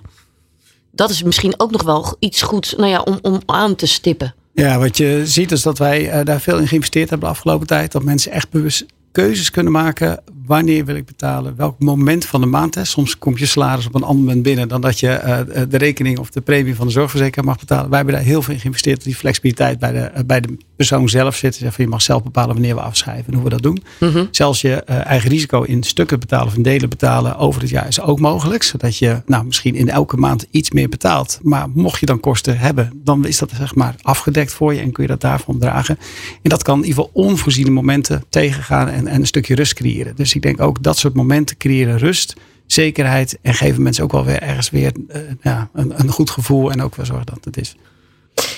Dat 0.92 1.10
is 1.10 1.22
misschien 1.22 1.54
ook 1.56 1.70
nog 1.70 1.82
wel 1.82 2.16
iets 2.18 2.42
goeds 2.42 2.74
nou 2.76 2.88
ja, 2.90 3.00
om, 3.00 3.18
om 3.22 3.40
aan 3.46 3.74
te 3.74 3.86
stippen. 3.86 4.34
Ja, 4.52 4.78
wat 4.78 4.96
je 4.96 5.22
ziet 5.24 5.52
is 5.52 5.62
dat 5.62 5.78
wij 5.78 6.24
daar 6.24 6.40
veel 6.40 6.58
in 6.58 6.68
geïnvesteerd 6.68 7.10
hebben 7.10 7.28
de 7.28 7.34
afgelopen 7.34 7.66
tijd. 7.66 7.92
Dat 7.92 8.02
mensen 8.02 8.32
echt 8.32 8.50
bewust 8.50 8.86
keuzes 9.12 9.50
kunnen 9.50 9.72
maken 9.72 10.22
wanneer 10.48 10.84
wil 10.84 10.94
ik 10.94 11.06
betalen, 11.06 11.56
welk 11.56 11.78
moment 11.78 12.24
van 12.24 12.40
de 12.40 12.46
maand. 12.46 12.74
Hè. 12.74 12.84
Soms 12.84 13.18
komt 13.18 13.38
je 13.38 13.46
salaris 13.46 13.86
op 13.86 13.94
een 13.94 14.02
ander 14.02 14.24
moment 14.24 14.42
binnen 14.42 14.68
dan 14.68 14.80
dat 14.80 15.00
je 15.00 15.20
uh, 15.24 15.62
de 15.68 15.76
rekening 15.76 16.18
of 16.18 16.30
de 16.30 16.40
premie 16.40 16.74
van 16.74 16.86
de 16.86 16.92
zorgverzekeraar 16.92 17.44
mag 17.44 17.58
betalen. 17.58 17.88
Wij 17.88 17.96
hebben 17.96 18.14
daar 18.14 18.24
heel 18.24 18.42
veel 18.42 18.54
in 18.54 18.60
geïnvesteerd. 18.60 19.04
Die 19.04 19.14
flexibiliteit 19.14 19.78
bij 19.78 19.92
de, 19.92 20.10
uh, 20.16 20.20
bij 20.26 20.40
de 20.40 20.56
persoon 20.76 21.08
zelf 21.08 21.36
zit. 21.36 21.54
Zeg 21.54 21.76
je 21.76 21.86
mag 21.86 22.02
zelf 22.02 22.22
bepalen 22.22 22.52
wanneer 22.54 22.74
we 22.74 22.80
afschrijven 22.80 23.26
en 23.26 23.34
hoe 23.34 23.44
we 23.44 23.50
dat 23.50 23.62
doen. 23.62 23.82
Mm 24.00 24.08
-hmm. 24.08 24.28
Zelfs 24.30 24.60
je 24.60 24.84
uh, 24.90 25.06
eigen 25.06 25.30
risico 25.30 25.62
in 25.62 25.82
stukken 25.82 26.20
betalen 26.20 26.46
of 26.46 26.54
in 26.54 26.62
delen 26.62 26.88
betalen 26.88 27.36
over 27.36 27.60
het 27.60 27.70
jaar 27.70 27.88
is 27.88 28.00
ook 28.00 28.20
mogelijk. 28.20 28.62
Zodat 28.62 28.96
je 28.96 29.22
nou, 29.26 29.44
misschien 29.44 29.74
in 29.74 29.88
elke 29.88 30.16
maand 30.16 30.46
iets 30.50 30.70
meer 30.70 30.88
betaalt. 30.88 31.38
Maar 31.42 31.68
mocht 31.74 32.00
je 32.00 32.06
dan 32.06 32.20
kosten 32.20 32.58
hebben, 32.58 32.92
dan 32.94 33.26
is 33.26 33.38
dat 33.38 33.50
zeg 33.56 33.74
maar 33.74 33.94
afgedekt 34.02 34.52
voor 34.52 34.74
je 34.74 34.80
en 34.80 34.92
kun 34.92 35.02
je 35.02 35.08
dat 35.08 35.20
daarvan 35.20 35.58
dragen. 35.58 35.98
En 36.42 36.50
dat 36.50 36.62
kan 36.62 36.78
in 36.78 36.84
ieder 36.84 37.04
geval 37.04 37.24
onvoorziene 37.24 37.70
momenten 37.70 38.24
tegengaan 38.28 38.88
en, 38.88 39.06
en 39.06 39.20
een 39.20 39.26
stukje 39.26 39.54
rust 39.54 39.74
creëren. 39.74 40.16
Dus 40.16 40.34
ik 40.38 40.44
denk 40.44 40.60
ook 40.60 40.82
dat 40.82 40.98
soort 40.98 41.14
momenten 41.14 41.56
creëren 41.56 41.98
rust, 41.98 42.34
zekerheid 42.66 43.38
en 43.42 43.54
geven 43.54 43.82
mensen 43.82 44.04
ook 44.04 44.12
wel 44.12 44.24
weer 44.24 44.42
ergens 44.42 44.70
weer 44.70 44.92
uh, 45.08 45.16
ja, 45.42 45.68
een, 45.72 45.92
een 45.96 46.08
goed 46.08 46.30
gevoel 46.30 46.70
en 46.70 46.82
ook 46.82 46.94
wel 46.94 47.06
zorgen 47.06 47.26
dat 47.26 47.44
het 47.44 47.56
is. 47.56 47.76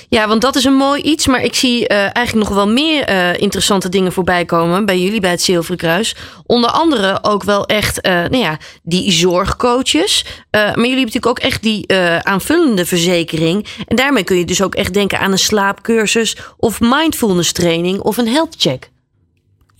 Ja, 0.08 0.28
want 0.28 0.40
dat 0.40 0.56
is 0.56 0.64
een 0.64 0.74
mooi 0.74 1.02
iets. 1.02 1.26
Maar 1.26 1.42
ik 1.42 1.54
zie 1.54 1.80
uh, 1.80 1.96
eigenlijk 1.96 2.48
nog 2.48 2.56
wel 2.56 2.68
meer 2.68 3.10
uh, 3.10 3.40
interessante 3.40 3.88
dingen 3.88 4.12
voorbij 4.12 4.44
komen 4.44 4.86
bij 4.86 5.00
jullie 5.00 5.20
bij 5.20 5.30
het 5.30 5.42
Zilveren 5.42 5.78
Kruis. 5.78 6.16
Onder 6.46 6.70
andere 6.70 7.18
ook 7.22 7.44
wel 7.44 7.66
echt 7.66 8.02
nou 8.02 8.36
ja, 8.36 8.58
die 8.82 9.12
zorgcoaches. 9.12 10.24
maar 10.50 10.62
jullie 10.62 10.82
hebben 10.82 10.96
natuurlijk 10.96 11.26
ook 11.26 11.38
echt 11.38 11.62
die 11.62 11.92
aanvullende 12.22 12.86
verzekering. 12.86 13.66
En 13.86 13.96
daarmee 13.96 14.24
kun 14.24 14.36
je 14.36 14.44
dus 14.44 14.62
ook 14.62 14.74
echt 14.74 14.94
denken 14.94 15.18
aan 15.20 15.32
een 15.32 15.38
slaapcursus 15.38 16.36
of 16.56 16.80
mindfulness 16.80 17.52
training 17.52 18.00
of 18.00 18.16
een 18.16 18.28
health 18.28 18.54
check. 18.58 18.90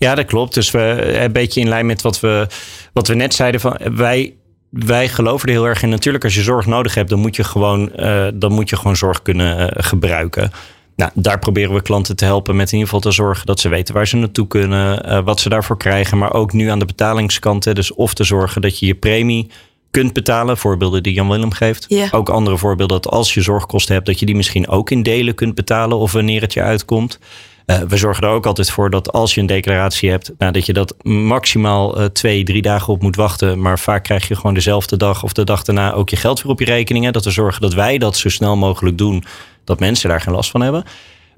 Ja, 0.01 0.15
dat 0.15 0.25
klopt. 0.25 0.53
Dus 0.53 0.71
we 0.71 1.15
een 1.23 1.31
beetje 1.31 1.59
in 1.59 1.67
lijn 1.67 1.85
met 1.85 2.01
wat 2.01 2.19
we, 2.19 2.47
wat 2.93 3.07
we 3.07 3.13
net 3.13 3.33
zeiden. 3.33 3.61
Van, 3.61 3.77
wij 3.95 4.33
wij 4.71 5.07
geloven 5.07 5.47
er 5.47 5.53
heel 5.53 5.67
erg 5.67 5.83
in. 5.83 5.89
Natuurlijk, 5.89 6.23
als 6.23 6.35
je 6.35 6.41
zorg 6.41 6.65
nodig 6.65 6.95
hebt, 6.95 7.09
dan 7.09 7.19
moet 7.19 7.35
je 7.35 7.43
gewoon, 7.43 7.91
uh, 7.95 8.27
dan 8.33 8.51
moet 8.51 8.69
je 8.69 8.75
gewoon 8.75 8.95
zorg 8.95 9.21
kunnen 9.21 9.59
uh, 9.59 9.67
gebruiken. 9.71 10.51
Nou, 10.95 11.11
daar 11.13 11.39
proberen 11.39 11.73
we 11.73 11.81
klanten 11.81 12.15
te 12.15 12.25
helpen 12.25 12.55
met 12.55 12.67
in 12.67 12.77
ieder 12.77 12.93
geval 12.93 13.11
te 13.11 13.15
zorgen 13.15 13.45
dat 13.45 13.59
ze 13.59 13.69
weten 13.69 13.93
waar 13.93 14.07
ze 14.07 14.17
naartoe 14.17 14.47
kunnen, 14.47 15.09
uh, 15.09 15.19
wat 15.23 15.39
ze 15.39 15.49
daarvoor 15.49 15.77
krijgen. 15.77 16.17
Maar 16.17 16.33
ook 16.33 16.53
nu 16.53 16.67
aan 16.67 16.79
de 16.79 16.85
betalingskant. 16.85 17.65
Hè, 17.65 17.73
dus 17.73 17.93
of 17.93 18.13
te 18.13 18.23
zorgen 18.23 18.61
dat 18.61 18.79
je 18.79 18.85
je 18.85 18.95
premie 18.95 19.49
kunt 19.91 20.13
betalen. 20.13 20.57
Voorbeelden 20.57 21.03
die 21.03 21.13
Jan 21.13 21.29
Willem 21.29 21.51
geeft. 21.51 21.85
Ja. 21.87 22.07
Ook 22.11 22.29
andere 22.29 22.57
voorbeelden 22.57 23.01
dat 23.01 23.11
als 23.11 23.33
je 23.33 23.41
zorgkosten 23.41 23.93
hebt, 23.93 24.05
dat 24.05 24.19
je 24.19 24.25
die 24.25 24.35
misschien 24.35 24.67
ook 24.67 24.89
in 24.89 25.03
delen 25.03 25.35
kunt 25.35 25.55
betalen 25.55 25.97
of 25.97 26.11
wanneer 26.11 26.41
het 26.41 26.53
je 26.53 26.61
uitkomt. 26.61 27.19
Uh, 27.65 27.79
we 27.79 27.97
zorgen 27.97 28.23
er 28.23 28.29
ook 28.29 28.45
altijd 28.45 28.71
voor 28.71 28.89
dat 28.89 29.11
als 29.11 29.35
je 29.35 29.41
een 29.41 29.47
declaratie 29.47 30.09
hebt, 30.09 30.31
nou, 30.37 30.51
dat 30.51 30.65
je 30.65 30.73
dat 30.73 30.95
maximaal 31.03 31.99
uh, 31.99 32.05
twee, 32.05 32.43
drie 32.43 32.61
dagen 32.61 32.93
op 32.93 33.01
moet 33.01 33.15
wachten. 33.15 33.61
Maar 33.61 33.79
vaak 33.79 34.03
krijg 34.03 34.27
je 34.27 34.35
gewoon 34.35 34.53
dezelfde 34.53 34.97
dag 34.97 35.23
of 35.23 35.33
de 35.33 35.43
dag 35.43 35.63
daarna 35.63 35.93
ook 35.93 36.09
je 36.09 36.15
geld 36.15 36.41
weer 36.41 36.51
op 36.51 36.59
je 36.59 36.65
rekeningen. 36.65 37.13
Dat 37.13 37.25
we 37.25 37.31
zorgen 37.31 37.61
dat 37.61 37.73
wij 37.73 37.97
dat 37.97 38.17
zo 38.17 38.29
snel 38.29 38.57
mogelijk 38.57 38.97
doen, 38.97 39.23
dat 39.63 39.79
mensen 39.79 40.09
daar 40.09 40.21
geen 40.21 40.33
last 40.33 40.51
van 40.51 40.61
hebben. 40.61 40.83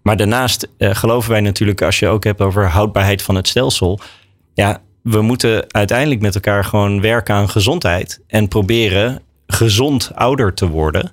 Maar 0.02 0.18
daarnaast 0.18 0.68
uh, 0.78 0.96
geloven 0.96 1.32
wij 1.32 1.42
natuurlijk, 1.42 1.82
als 1.82 2.00
je 2.00 2.08
ook 2.08 2.24
hebt 2.24 2.42
over 2.42 2.70
houdbaarheid 2.70 3.22
van 3.22 3.36
het 3.36 3.48
stelsel. 3.48 4.00
Ja, 4.54 4.82
we 5.02 5.22
moeten 5.22 5.74
uiteindelijk 5.74 6.22
met 6.22 6.36
elkaar 6.36 6.66
gewoon 6.66 7.02
werken 7.02 7.36
aan 7.36 7.50
gezondheid 7.50 8.22
en 8.28 8.48
proberen 8.48 9.22
gezond 9.48 10.12
ouder 10.16 10.54
te 10.54 10.68
worden. 10.68 11.12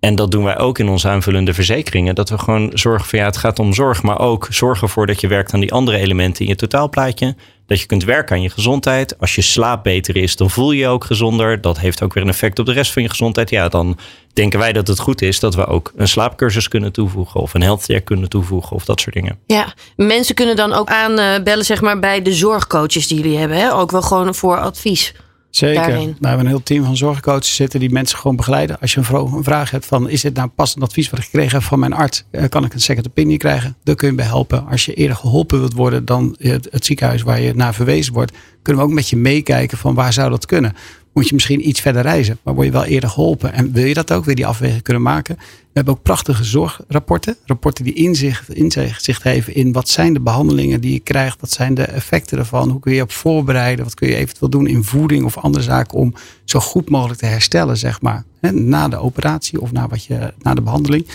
En 0.00 0.14
dat 0.14 0.30
doen 0.30 0.44
wij 0.44 0.58
ook 0.58 0.78
in 0.78 0.88
onze 0.88 1.08
aanvullende 1.08 1.54
verzekeringen. 1.54 2.14
Dat 2.14 2.28
we 2.28 2.38
gewoon 2.38 2.70
zorgen 2.74 3.08
voor 3.08 3.18
ja, 3.18 3.24
het 3.24 3.36
gaat 3.36 3.58
om 3.58 3.72
zorg, 3.72 4.02
maar 4.02 4.18
ook 4.18 4.46
zorgen 4.50 4.86
ervoor 4.86 5.06
dat 5.06 5.20
je 5.20 5.26
werkt 5.26 5.52
aan 5.52 5.60
die 5.60 5.72
andere 5.72 5.96
elementen 5.98 6.42
in 6.42 6.48
je 6.50 6.56
totaalplaatje. 6.56 7.34
Dat 7.66 7.80
je 7.80 7.86
kunt 7.86 8.04
werken 8.04 8.36
aan 8.36 8.42
je 8.42 8.50
gezondheid. 8.50 9.18
Als 9.18 9.34
je 9.34 9.42
slaap 9.42 9.82
beter 9.82 10.16
is, 10.16 10.36
dan 10.36 10.50
voel 10.50 10.72
je 10.72 10.78
je 10.78 10.88
ook 10.88 11.04
gezonder. 11.04 11.60
Dat 11.60 11.78
heeft 11.78 12.02
ook 12.02 12.14
weer 12.14 12.22
een 12.22 12.28
effect 12.28 12.58
op 12.58 12.66
de 12.66 12.72
rest 12.72 12.92
van 12.92 13.02
je 13.02 13.08
gezondheid. 13.08 13.50
Ja, 13.50 13.68
dan 13.68 13.98
denken 14.32 14.58
wij 14.58 14.72
dat 14.72 14.86
het 14.86 14.98
goed 14.98 15.22
is 15.22 15.40
dat 15.40 15.54
we 15.54 15.66
ook 15.66 15.92
een 15.96 16.08
slaapcursus 16.08 16.68
kunnen 16.68 16.92
toevoegen. 16.92 17.40
Of 17.40 17.54
een 17.54 17.62
healthcare 17.62 18.00
kunnen 18.00 18.28
toevoegen 18.28 18.76
of 18.76 18.84
dat 18.84 19.00
soort 19.00 19.14
dingen. 19.14 19.38
Ja, 19.46 19.74
mensen 19.96 20.34
kunnen 20.34 20.56
dan 20.56 20.72
ook 20.72 20.88
aanbellen 20.88 21.64
zeg 21.64 21.80
maar, 21.80 21.98
bij 21.98 22.22
de 22.22 22.32
zorgcoaches 22.32 23.08
die 23.08 23.20
jullie 23.20 23.38
hebben. 23.38 23.56
Hè? 23.56 23.74
Ook 23.74 23.90
wel 23.90 24.02
gewoon 24.02 24.34
voor 24.34 24.58
advies. 24.58 25.14
Zeker. 25.50 25.86
Daarin. 25.86 26.16
We 26.20 26.26
hebben 26.26 26.46
een 26.46 26.52
heel 26.52 26.62
team 26.62 26.84
van 26.84 26.96
zorgcoaches 26.96 27.54
zitten 27.54 27.80
die 27.80 27.90
mensen 27.90 28.18
gewoon 28.18 28.36
begeleiden. 28.36 28.80
Als 28.80 28.94
je 28.94 29.00
een 29.12 29.44
vraag 29.44 29.70
hebt 29.70 29.86
van 29.86 30.08
is 30.08 30.20
dit 30.20 30.34
nou 30.34 30.48
passend 30.48 30.84
advies 30.84 31.10
wat 31.10 31.18
ik 31.18 31.24
gekregen 31.24 31.52
heb 31.52 31.62
van 31.62 31.78
mijn 31.78 31.92
arts? 31.92 32.24
Kan 32.48 32.64
ik 32.64 32.74
een 32.74 32.80
second 32.80 33.08
opinion 33.08 33.38
krijgen? 33.38 33.76
Daar 33.84 33.94
kun 33.94 34.08
je 34.08 34.14
bij 34.14 34.24
helpen. 34.24 34.66
Als 34.66 34.84
je 34.84 34.94
eerder 34.94 35.16
geholpen 35.16 35.58
wilt 35.58 35.72
worden 35.72 36.04
dan 36.04 36.36
het, 36.38 36.68
het 36.70 36.84
ziekenhuis 36.84 37.22
waar 37.22 37.40
je 37.40 37.54
naar 37.54 37.74
verwezen 37.74 38.12
wordt, 38.12 38.32
kunnen 38.62 38.82
we 38.82 38.88
ook 38.88 38.94
met 38.94 39.08
je 39.08 39.16
meekijken 39.16 39.78
van 39.78 39.94
waar 39.94 40.12
zou 40.12 40.30
dat 40.30 40.46
kunnen? 40.46 40.74
Moet 41.12 41.28
je 41.28 41.34
misschien 41.34 41.68
iets 41.68 41.80
verder 41.80 42.02
reizen, 42.02 42.38
maar 42.42 42.54
word 42.54 42.66
je 42.66 42.72
wel 42.72 42.84
eerder 42.84 43.10
geholpen? 43.10 43.52
En 43.52 43.72
wil 43.72 43.84
je 43.84 43.94
dat 43.94 44.12
ook 44.12 44.24
weer 44.24 44.34
die 44.34 44.46
afweging 44.46 44.82
kunnen 44.82 45.02
maken? 45.02 45.36
We 45.36 45.76
hebben 45.76 45.94
ook 45.94 46.02
prachtige 46.02 46.44
zorgrapporten. 46.44 47.36
Rapporten 47.46 47.84
die 47.84 47.94
inzicht, 47.94 48.54
inzicht 48.54 49.22
geven 49.22 49.54
in 49.54 49.72
wat 49.72 49.88
zijn 49.88 50.12
de 50.12 50.20
behandelingen 50.20 50.80
die 50.80 50.92
je 50.92 51.00
krijgt. 51.00 51.40
Wat 51.40 51.50
zijn 51.50 51.74
de 51.74 51.82
effecten 51.82 52.38
ervan? 52.38 52.70
Hoe 52.70 52.80
kun 52.80 52.90
je 52.90 52.96
je 52.96 53.02
op 53.02 53.12
voorbereiden? 53.12 53.84
Wat 53.84 53.94
kun 53.94 54.08
je 54.08 54.14
eventueel 54.14 54.50
doen 54.50 54.66
in 54.66 54.84
voeding 54.84 55.24
of 55.24 55.38
andere 55.38 55.64
zaken 55.64 55.98
om 55.98 56.14
zo 56.44 56.60
goed 56.60 56.90
mogelijk 56.90 57.20
te 57.20 57.26
herstellen, 57.26 57.76
zeg 57.76 58.00
maar. 58.00 58.24
Na 58.40 58.88
de 58.88 58.96
operatie 58.96 59.60
of 59.60 59.72
na, 59.72 59.88
wat 59.88 60.04
je, 60.04 60.32
na 60.38 60.54
de 60.54 60.62
behandeling. 60.62 61.06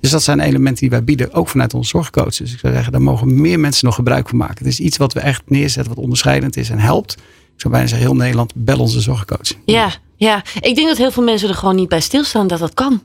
Dus 0.00 0.10
dat 0.10 0.22
zijn 0.22 0.40
elementen 0.40 0.80
die 0.80 0.90
wij 0.90 1.04
bieden, 1.04 1.32
ook 1.32 1.48
vanuit 1.48 1.74
onze 1.74 1.88
zorgcoaches. 1.88 2.36
Dus 2.36 2.52
ik 2.52 2.58
zou 2.58 2.72
zeggen, 2.72 2.92
daar 2.92 3.02
mogen 3.02 3.40
meer 3.40 3.60
mensen 3.60 3.86
nog 3.86 3.94
gebruik 3.94 4.28
van 4.28 4.38
maken. 4.38 4.58
Het 4.58 4.66
is 4.66 4.80
iets 4.80 4.96
wat 4.96 5.12
we 5.12 5.20
echt 5.20 5.42
neerzetten, 5.46 5.94
wat 5.94 6.04
onderscheidend 6.04 6.56
is 6.56 6.70
en 6.70 6.78
helpt. 6.78 7.16
Ik 7.54 7.60
zou 7.60 7.72
bijna 7.72 7.88
zeggen, 7.88 8.06
heel 8.06 8.16
Nederland, 8.16 8.52
bel 8.54 8.78
onze 8.78 9.00
zorgcoach. 9.00 9.52
Ja, 9.64 9.92
ja, 10.16 10.42
ik 10.60 10.74
denk 10.74 10.88
dat 10.88 10.96
heel 10.96 11.10
veel 11.10 11.22
mensen 11.22 11.48
er 11.48 11.54
gewoon 11.54 11.76
niet 11.76 11.88
bij 11.88 12.00
stilstaan 12.00 12.46
dat 12.46 12.58
dat 12.58 12.74
kan. 12.74 13.02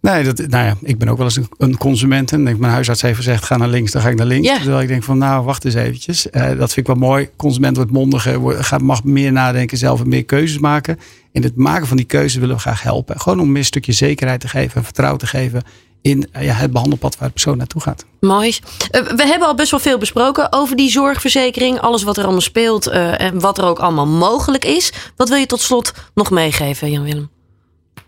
Nee, 0.00 0.24
dat, 0.24 0.38
nou 0.38 0.64
ja, 0.64 0.76
ik 0.82 0.98
ben 0.98 1.08
ook 1.08 1.16
wel 1.16 1.26
eens 1.26 1.36
een, 1.36 1.48
een 1.58 1.76
consument. 1.76 2.32
En 2.32 2.44
denk, 2.44 2.58
mijn 2.58 2.72
huisarts 2.72 3.02
heeft 3.02 3.16
gezegd, 3.16 3.44
ga 3.44 3.56
naar 3.56 3.68
links, 3.68 3.92
dan 3.92 4.02
ga 4.02 4.08
ik 4.08 4.16
naar 4.16 4.26
links. 4.26 4.48
Ja. 4.48 4.56
Terwijl 4.56 4.80
ik 4.80 4.88
denk 4.88 5.02
van, 5.02 5.18
nou, 5.18 5.44
wacht 5.44 5.64
eens 5.64 5.74
eventjes. 5.74 6.26
Uh, 6.26 6.46
dat 6.46 6.72
vind 6.72 6.76
ik 6.76 6.86
wel 6.86 6.96
mooi. 6.96 7.28
Consument 7.36 7.76
wordt 7.76 7.90
mondiger, 7.90 8.38
wordt, 8.38 8.66
gaat, 8.66 8.80
mag 8.80 9.04
meer 9.04 9.32
nadenken, 9.32 9.78
zelf 9.78 10.00
en 10.00 10.08
meer 10.08 10.24
keuzes 10.24 10.58
maken. 10.58 10.98
In 11.32 11.42
het 11.42 11.56
maken 11.56 11.86
van 11.86 11.96
die 11.96 12.06
keuzes 12.06 12.40
willen 12.40 12.54
we 12.54 12.60
graag 12.60 12.82
helpen. 12.82 13.20
Gewoon 13.20 13.40
om 13.40 13.56
een 13.56 13.64
stukje 13.64 13.92
zekerheid 13.92 14.40
te 14.40 14.48
geven 14.48 14.76
en 14.76 14.84
vertrouwen 14.84 15.20
te 15.20 15.26
geven 15.26 15.62
in 16.04 16.28
ja, 16.32 16.54
het 16.54 16.72
behandelpad 16.72 17.16
waar 17.18 17.28
de 17.28 17.34
persoon 17.34 17.56
naartoe 17.56 17.80
gaat. 17.80 18.04
Mooi. 18.20 18.48
Uh, 18.48 19.02
we 19.02 19.26
hebben 19.26 19.48
al 19.48 19.54
best 19.54 19.70
wel 19.70 19.80
veel 19.80 19.98
besproken 19.98 20.52
over 20.52 20.76
die 20.76 20.90
zorgverzekering. 20.90 21.80
Alles 21.80 22.02
wat 22.02 22.16
er 22.16 22.22
allemaal 22.22 22.40
speelt 22.40 22.88
uh, 22.88 23.20
en 23.20 23.40
wat 23.40 23.58
er 23.58 23.64
ook 23.64 23.78
allemaal 23.78 24.06
mogelijk 24.06 24.64
is. 24.64 24.92
Wat 25.16 25.28
wil 25.28 25.38
je 25.38 25.46
tot 25.46 25.60
slot 25.60 25.92
nog 26.14 26.30
meegeven, 26.30 26.90
Jan-Willem? 26.90 27.30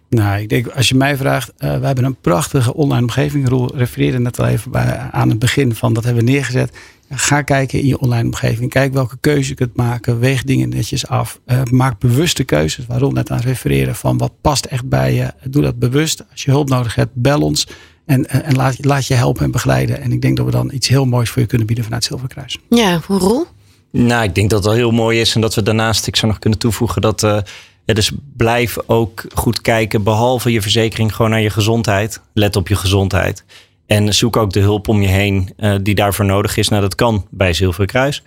Nou, 0.09 0.41
ik 0.41 0.49
denk, 0.49 0.69
als 0.69 0.89
je 0.89 0.95
mij 0.95 1.17
vraagt, 1.17 1.53
uh, 1.59 1.79
we 1.79 1.87
hebben 1.87 2.05
een 2.05 2.21
prachtige 2.21 2.75
online 2.75 3.03
omgeving. 3.03 3.49
Roel 3.49 3.77
refereerde 3.77 4.19
net 4.19 4.41
al 4.41 4.47
even 4.47 4.71
bij, 4.71 5.09
aan 5.11 5.29
het 5.29 5.39
begin 5.39 5.75
van 5.75 5.93
dat 5.93 6.05
hebben 6.05 6.25
we 6.25 6.31
neergezet. 6.31 6.77
Ga 7.11 7.43
kijken 7.43 7.81
in 7.81 7.87
je 7.87 7.99
online 7.99 8.25
omgeving. 8.25 8.71
Kijk 8.71 8.93
welke 8.93 9.17
keuze 9.21 9.49
je 9.49 9.55
kunt 9.55 9.77
maken. 9.77 10.19
Weeg 10.19 10.45
dingen 10.45 10.69
netjes 10.69 11.07
af. 11.07 11.41
Uh, 11.47 11.63
maak 11.71 11.99
bewuste 11.99 12.45
keuzes. 12.45 12.87
Waar 12.87 12.99
Roel 12.99 13.11
net 13.11 13.31
aan 13.31 13.41
refereerde 13.41 13.95
van 13.95 14.19
wat 14.19 14.33
past 14.41 14.65
echt 14.65 14.89
bij 14.89 15.15
je. 15.15 15.33
Doe 15.51 15.63
dat 15.63 15.79
bewust. 15.79 16.25
Als 16.31 16.43
je 16.43 16.51
hulp 16.51 16.69
nodig 16.69 16.95
hebt, 16.95 17.11
bel 17.15 17.41
ons. 17.41 17.67
En, 18.07 18.29
en, 18.29 18.45
en 18.45 18.57
laat, 18.57 18.85
laat, 18.85 19.07
je 19.07 19.15
helpen 19.15 19.45
en 19.45 19.51
begeleiden. 19.51 20.01
En 20.01 20.13
ik 20.13 20.23
denk 20.23 20.37
dat 20.37 20.47
we 20.47 20.53
dan 20.53 20.71
iets 20.73 20.89
heel 20.89 21.05
moois 21.05 21.31
voor 21.31 21.43
je 21.43 21.49
kunnen 21.49 21.67
bieden 21.67 21.85
vanuit 21.85 22.05
Zilverkruis. 22.05 22.59
Ja, 22.69 23.01
Roel? 23.09 23.47
Nou, 23.91 24.25
ik 24.25 24.35
denk 24.35 24.51
dat 24.51 24.65
wel 24.65 24.75
heel 24.75 24.91
mooi 24.91 25.21
is. 25.21 25.35
En 25.35 25.41
dat 25.41 25.55
we 25.55 25.63
daarnaast, 25.63 26.07
ik 26.07 26.17
zou 26.17 26.33
nog 26.33 26.41
kunnen 26.41 26.59
toevoegen 26.59 27.03
dat... 27.03 27.23
Uh, 27.23 27.39
ja, 27.85 27.95
dus 27.95 28.13
blijf 28.37 28.77
ook 28.87 29.25
goed 29.35 29.61
kijken, 29.61 30.03
behalve 30.03 30.53
je 30.53 30.63
verzekering, 30.63 31.15
gewoon 31.15 31.31
naar 31.31 31.41
je 31.41 31.51
gezondheid. 31.51 32.21
Let 32.33 32.57
op 32.57 32.69
je 32.69 32.77
gezondheid. 32.77 33.45
En 33.87 34.15
zoek 34.15 34.37
ook 34.37 34.53
de 34.53 34.61
hulp 34.61 34.89
om 34.89 35.03
je 35.03 35.09
heen 35.09 35.55
uh, 35.59 35.75
die 35.83 35.95
daarvoor 35.95 36.25
nodig 36.25 36.57
is. 36.57 36.69
Nou, 36.69 36.83
dat 36.83 36.95
kan 36.95 37.27
bij 37.31 37.53
Zilveren 37.53 37.87
Kruis. 37.87 38.23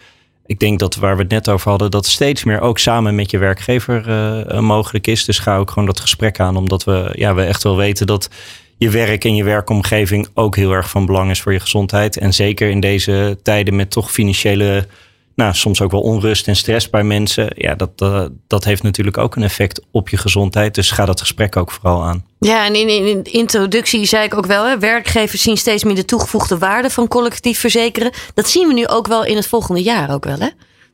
Ik 0.46 0.60
denk 0.60 0.80
dat 0.80 0.96
waar 0.96 1.16
we 1.16 1.22
het 1.22 1.32
net 1.32 1.50
over 1.50 1.70
hadden, 1.70 1.92
dat 1.92 2.06
steeds 2.06 2.44
meer 2.44 2.62
ook 2.62 2.80
samen 2.80 3.16
met 3.16 3.32
je 3.32 3.38
werkgever 3.38 4.08
uh, 4.08 4.60
mogelijk 4.60 5.08
is. 5.08 5.26
Dus 5.26 5.40
ga 5.40 5.58
ook 5.58 5.70
gewoon 5.70 5.86
dat 5.86 6.00
gesprek 6.00 6.40
aan, 6.40 6.58
omdat 6.58 6.84
we, 6.84 7.10
ja, 7.14 7.36
we 7.36 7.44
echt 7.44 7.64
wel 7.64 7.78
weten 7.78 8.08
dat 8.08 8.30
je 8.78 8.90
werk 8.90 9.26
en 9.26 9.36
je 9.36 9.44
werkomgeving 9.44 10.28
ook 10.34 10.56
heel 10.56 10.72
erg 10.72 10.90
van 10.90 11.06
belang 11.06 11.30
is 11.30 11.42
voor 11.42 11.54
je 11.54 11.60
gezondheid. 11.60 12.18
En 12.18 12.34
zeker 12.34 12.70
in 12.70 12.80
deze 12.80 13.38
tijden 13.44 13.76
met 13.76 13.92
toch 13.92 14.12
financiële 14.12 14.88
nou, 15.40 15.54
soms 15.54 15.82
ook 15.82 15.92
wel 15.92 16.02
onrust 16.02 16.48
en 16.48 16.56
stress 16.56 16.90
bij 16.90 17.04
mensen. 17.04 17.48
Ja, 17.56 17.76
dat, 17.76 17.90
uh, 18.04 18.26
dat 18.48 18.64
heeft 18.64 18.84
natuurlijk 18.84 19.18
ook 19.18 19.36
een 19.36 19.44
effect 19.44 19.82
op 19.92 20.10
je 20.10 20.18
gezondheid. 20.18 20.76
Dus 20.76 20.92
ga 20.92 21.06
dat 21.06 21.20
gesprek 21.20 21.56
ook 21.56 21.72
vooral 21.72 22.04
aan. 22.04 22.26
Ja, 22.40 22.66
en 22.66 22.76
in, 22.76 22.90
in, 22.90 23.08
in 23.08 23.24
de 23.24 23.32
introductie 23.32 24.06
zei 24.06 24.26
ik 24.26 24.34
ook 24.34 24.46
wel, 24.46 24.66
hè, 24.66 24.80
werkgevers 24.80 25.42
zien 25.42 25.58
steeds 25.58 25.84
meer 25.84 25.96
de 25.96 26.06
toegevoegde 26.06 26.58
waarde 26.58 26.90
van 26.90 27.08
collectief 27.08 27.60
verzekeren. 27.60 28.12
Dat 28.34 28.50
zien 28.50 28.68
we 28.68 28.74
nu 28.74 28.88
ook 28.88 29.08
wel 29.08 29.26
in 29.26 29.36
het 29.36 29.48
volgende 29.48 29.82
jaar 29.82 30.14
ook 30.14 30.26
wel, 30.26 30.40
hè? 30.40 30.50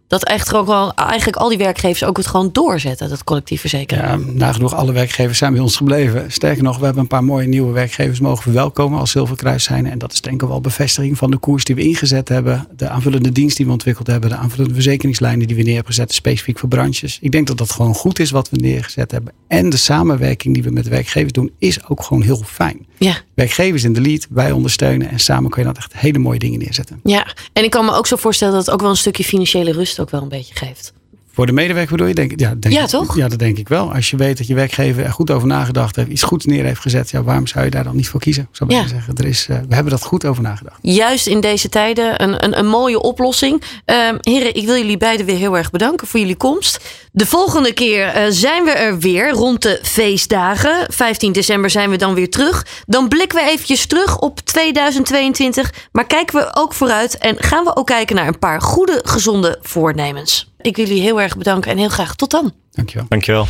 Dat 0.07 0.23
echt 0.23 0.53
ook 0.53 0.67
wel, 0.67 0.93
eigenlijk 0.93 1.37
al 1.37 1.49
die 1.49 1.57
werkgevers 1.57 2.03
ook 2.03 2.17
het 2.17 2.27
gewoon 2.27 2.49
doorzetten, 2.51 3.09
dat 3.09 3.23
collectief 3.23 3.59
verzekeren. 3.59 4.03
Ja, 4.03 4.31
nagenoeg 4.31 4.73
alle 4.73 4.91
werkgevers 4.91 5.37
zijn 5.37 5.53
bij 5.53 5.61
ons 5.61 5.75
gebleven. 5.75 6.31
Sterker 6.31 6.63
nog, 6.63 6.77
we 6.77 6.85
hebben 6.85 7.01
een 7.01 7.09
paar 7.09 7.23
mooie 7.23 7.47
nieuwe 7.47 7.71
werkgevers 7.71 8.19
mogen 8.19 8.43
verwelkomen 8.43 8.99
als 8.99 9.11
Zilverkruis 9.11 9.63
zijn. 9.63 9.85
En 9.85 9.97
dat 9.97 10.13
is 10.13 10.21
denk 10.21 10.41
ik 10.41 10.47
wel 10.47 10.61
bevestiging 10.61 11.17
van 11.17 11.31
de 11.31 11.37
koers 11.37 11.63
die 11.63 11.75
we 11.75 11.81
ingezet 11.81 12.29
hebben. 12.29 12.67
De 12.75 12.89
aanvullende 12.89 13.31
dienst 13.31 13.57
die 13.57 13.65
we 13.65 13.71
ontwikkeld 13.71 14.07
hebben. 14.07 14.29
De 14.29 14.35
aanvullende 14.35 14.73
verzekeringslijnen 14.73 15.47
die 15.47 15.55
we 15.55 15.61
neer 15.61 15.75
hebben 15.75 15.93
gezet, 15.93 16.13
specifiek 16.13 16.59
voor 16.59 16.69
branches. 16.69 17.17
Ik 17.21 17.31
denk 17.31 17.47
dat 17.47 17.57
dat 17.57 17.71
gewoon 17.71 17.93
goed 17.93 18.19
is 18.19 18.31
wat 18.31 18.49
we 18.49 18.57
neergezet 18.57 19.11
hebben. 19.11 19.33
En 19.47 19.69
de 19.69 19.77
samenwerking 19.77 20.53
die 20.53 20.63
we 20.63 20.71
met 20.71 20.87
werkgevers 20.87 21.31
doen, 21.31 21.51
is 21.59 21.87
ook 21.87 22.03
gewoon 22.03 22.23
heel 22.23 22.41
fijn. 22.45 22.85
Ja. 22.97 23.17
Werkgevers 23.33 23.83
in 23.83 23.93
de 23.93 24.01
lead, 24.01 24.27
wij 24.29 24.51
ondersteunen. 24.51 25.09
En 25.09 25.19
samen 25.19 25.49
kun 25.49 25.61
je 25.61 25.67
dat 25.67 25.77
echt 25.77 25.93
hele 25.93 26.19
mooie 26.19 26.39
dingen 26.39 26.59
neerzetten. 26.59 26.99
Ja, 27.03 27.35
en 27.53 27.63
ik 27.63 27.69
kan 27.69 27.85
me 27.85 27.91
ook 27.91 28.07
zo 28.07 28.15
voorstellen 28.15 28.53
dat 28.53 28.65
het 28.65 28.73
ook 28.73 28.81
wel 28.81 28.89
een 28.89 28.95
stukje 28.95 29.23
financiële 29.23 29.71
rust 29.71 29.99
ook 29.99 30.09
wel 30.09 30.21
een 30.21 30.29
beetje 30.29 30.55
geeft. 30.55 30.93
Voor 31.35 31.45
de 31.45 31.51
medewerker 31.51 31.91
bedoel 31.91 32.07
je? 32.07 32.13
Denk, 32.13 32.39
ja, 32.39 32.53
denk 32.59 32.73
Ja, 32.73 32.81
ik- 32.83 32.87
toch? 32.89 33.15
Ja, 33.15 33.27
dat 33.27 33.39
denk 33.39 33.57
ik 33.57 33.67
wel. 33.67 33.93
Als 33.93 34.09
je 34.09 34.17
weet 34.17 34.37
dat 34.37 34.47
je 34.47 34.53
werkgever 34.53 35.03
er 35.03 35.11
goed 35.11 35.31
over 35.31 35.47
nagedacht 35.47 35.95
heeft, 35.95 36.09
iets 36.09 36.23
goeds 36.23 36.45
neer 36.45 36.63
heeft 36.65 36.81
gezet, 36.81 37.09
ja, 37.09 37.23
waarom 37.23 37.47
zou 37.47 37.65
je 37.65 37.71
daar 37.71 37.83
dan 37.83 37.95
niet 37.95 38.07
voor 38.07 38.19
kiezen? 38.19 38.47
Zou 38.51 38.73
Ja. 38.73 38.87
zeggen, 38.87 39.13
er 39.15 39.25
is, 39.25 39.47
eh, 39.49 39.57
we 39.67 39.73
hebben 39.75 39.91
dat 39.91 40.03
goed 40.03 40.25
over 40.25 40.43
nagedacht. 40.43 40.77
Juist 40.81 41.27
in 41.27 41.39
deze 41.41 41.69
tijden 41.69 42.23
een, 42.23 42.43
een, 42.43 42.57
een 42.57 42.67
mooie 42.67 43.01
oplossing. 43.01 43.61
Ehm, 43.85 44.15
heren, 44.19 44.55
ik 44.55 44.65
wil 44.65 44.75
jullie 44.75 44.97
beiden 44.97 45.25
weer 45.25 45.37
heel 45.37 45.57
erg 45.57 45.69
bedanken 45.71 46.07
voor 46.07 46.19
jullie 46.19 46.35
komst. 46.35 46.79
De 47.11 47.25
volgende 47.25 47.73
keer 47.73 48.07
eh, 48.07 48.23
zijn 48.29 48.63
we 48.63 48.71
er 48.71 48.99
weer 48.99 49.29
rond 49.29 49.61
de 49.61 49.79
feestdagen. 49.83 50.75
15 50.87 51.31
december 51.31 51.69
zijn 51.69 51.89
we 51.89 51.97
dan 51.97 52.13
weer 52.13 52.29
terug. 52.29 52.65
Dan 52.85 53.07
blikken 53.07 53.43
we 53.43 53.49
eventjes 53.51 53.85
terug 53.85 54.17
op 54.19 54.39
2022. 54.39 55.73
Maar 55.91 56.05
kijken 56.07 56.35
we 56.39 56.49
ook 56.53 56.73
vooruit 56.73 57.17
en 57.17 57.35
gaan 57.39 57.63
we 57.63 57.75
ook 57.75 57.85
kijken 57.87 58.15
naar 58.15 58.27
een 58.27 58.39
paar 58.39 58.61
goede, 58.61 58.99
gezonde 59.03 59.57
voornemens. 59.61 60.53
Ik 60.65 60.75
wil 60.75 60.85
jullie 60.85 61.01
heel 61.01 61.21
erg 61.21 61.37
bedanken 61.37 61.71
en 61.71 61.77
heel 61.77 61.89
graag 61.89 62.15
tot 62.15 62.31
dan. 62.31 62.53
Dankjewel. 62.71 63.05
Dankjewel. 63.09 63.47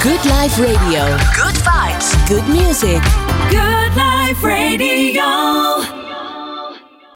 Good 0.00 0.24
Life 0.24 0.66
Radio. 0.66 1.16
Good 1.16 1.56
vibes. 1.56 2.12
Good 2.28 2.46
music. 2.46 3.02
Good 3.48 3.94
Life 3.94 4.46
Radio. 4.46 5.22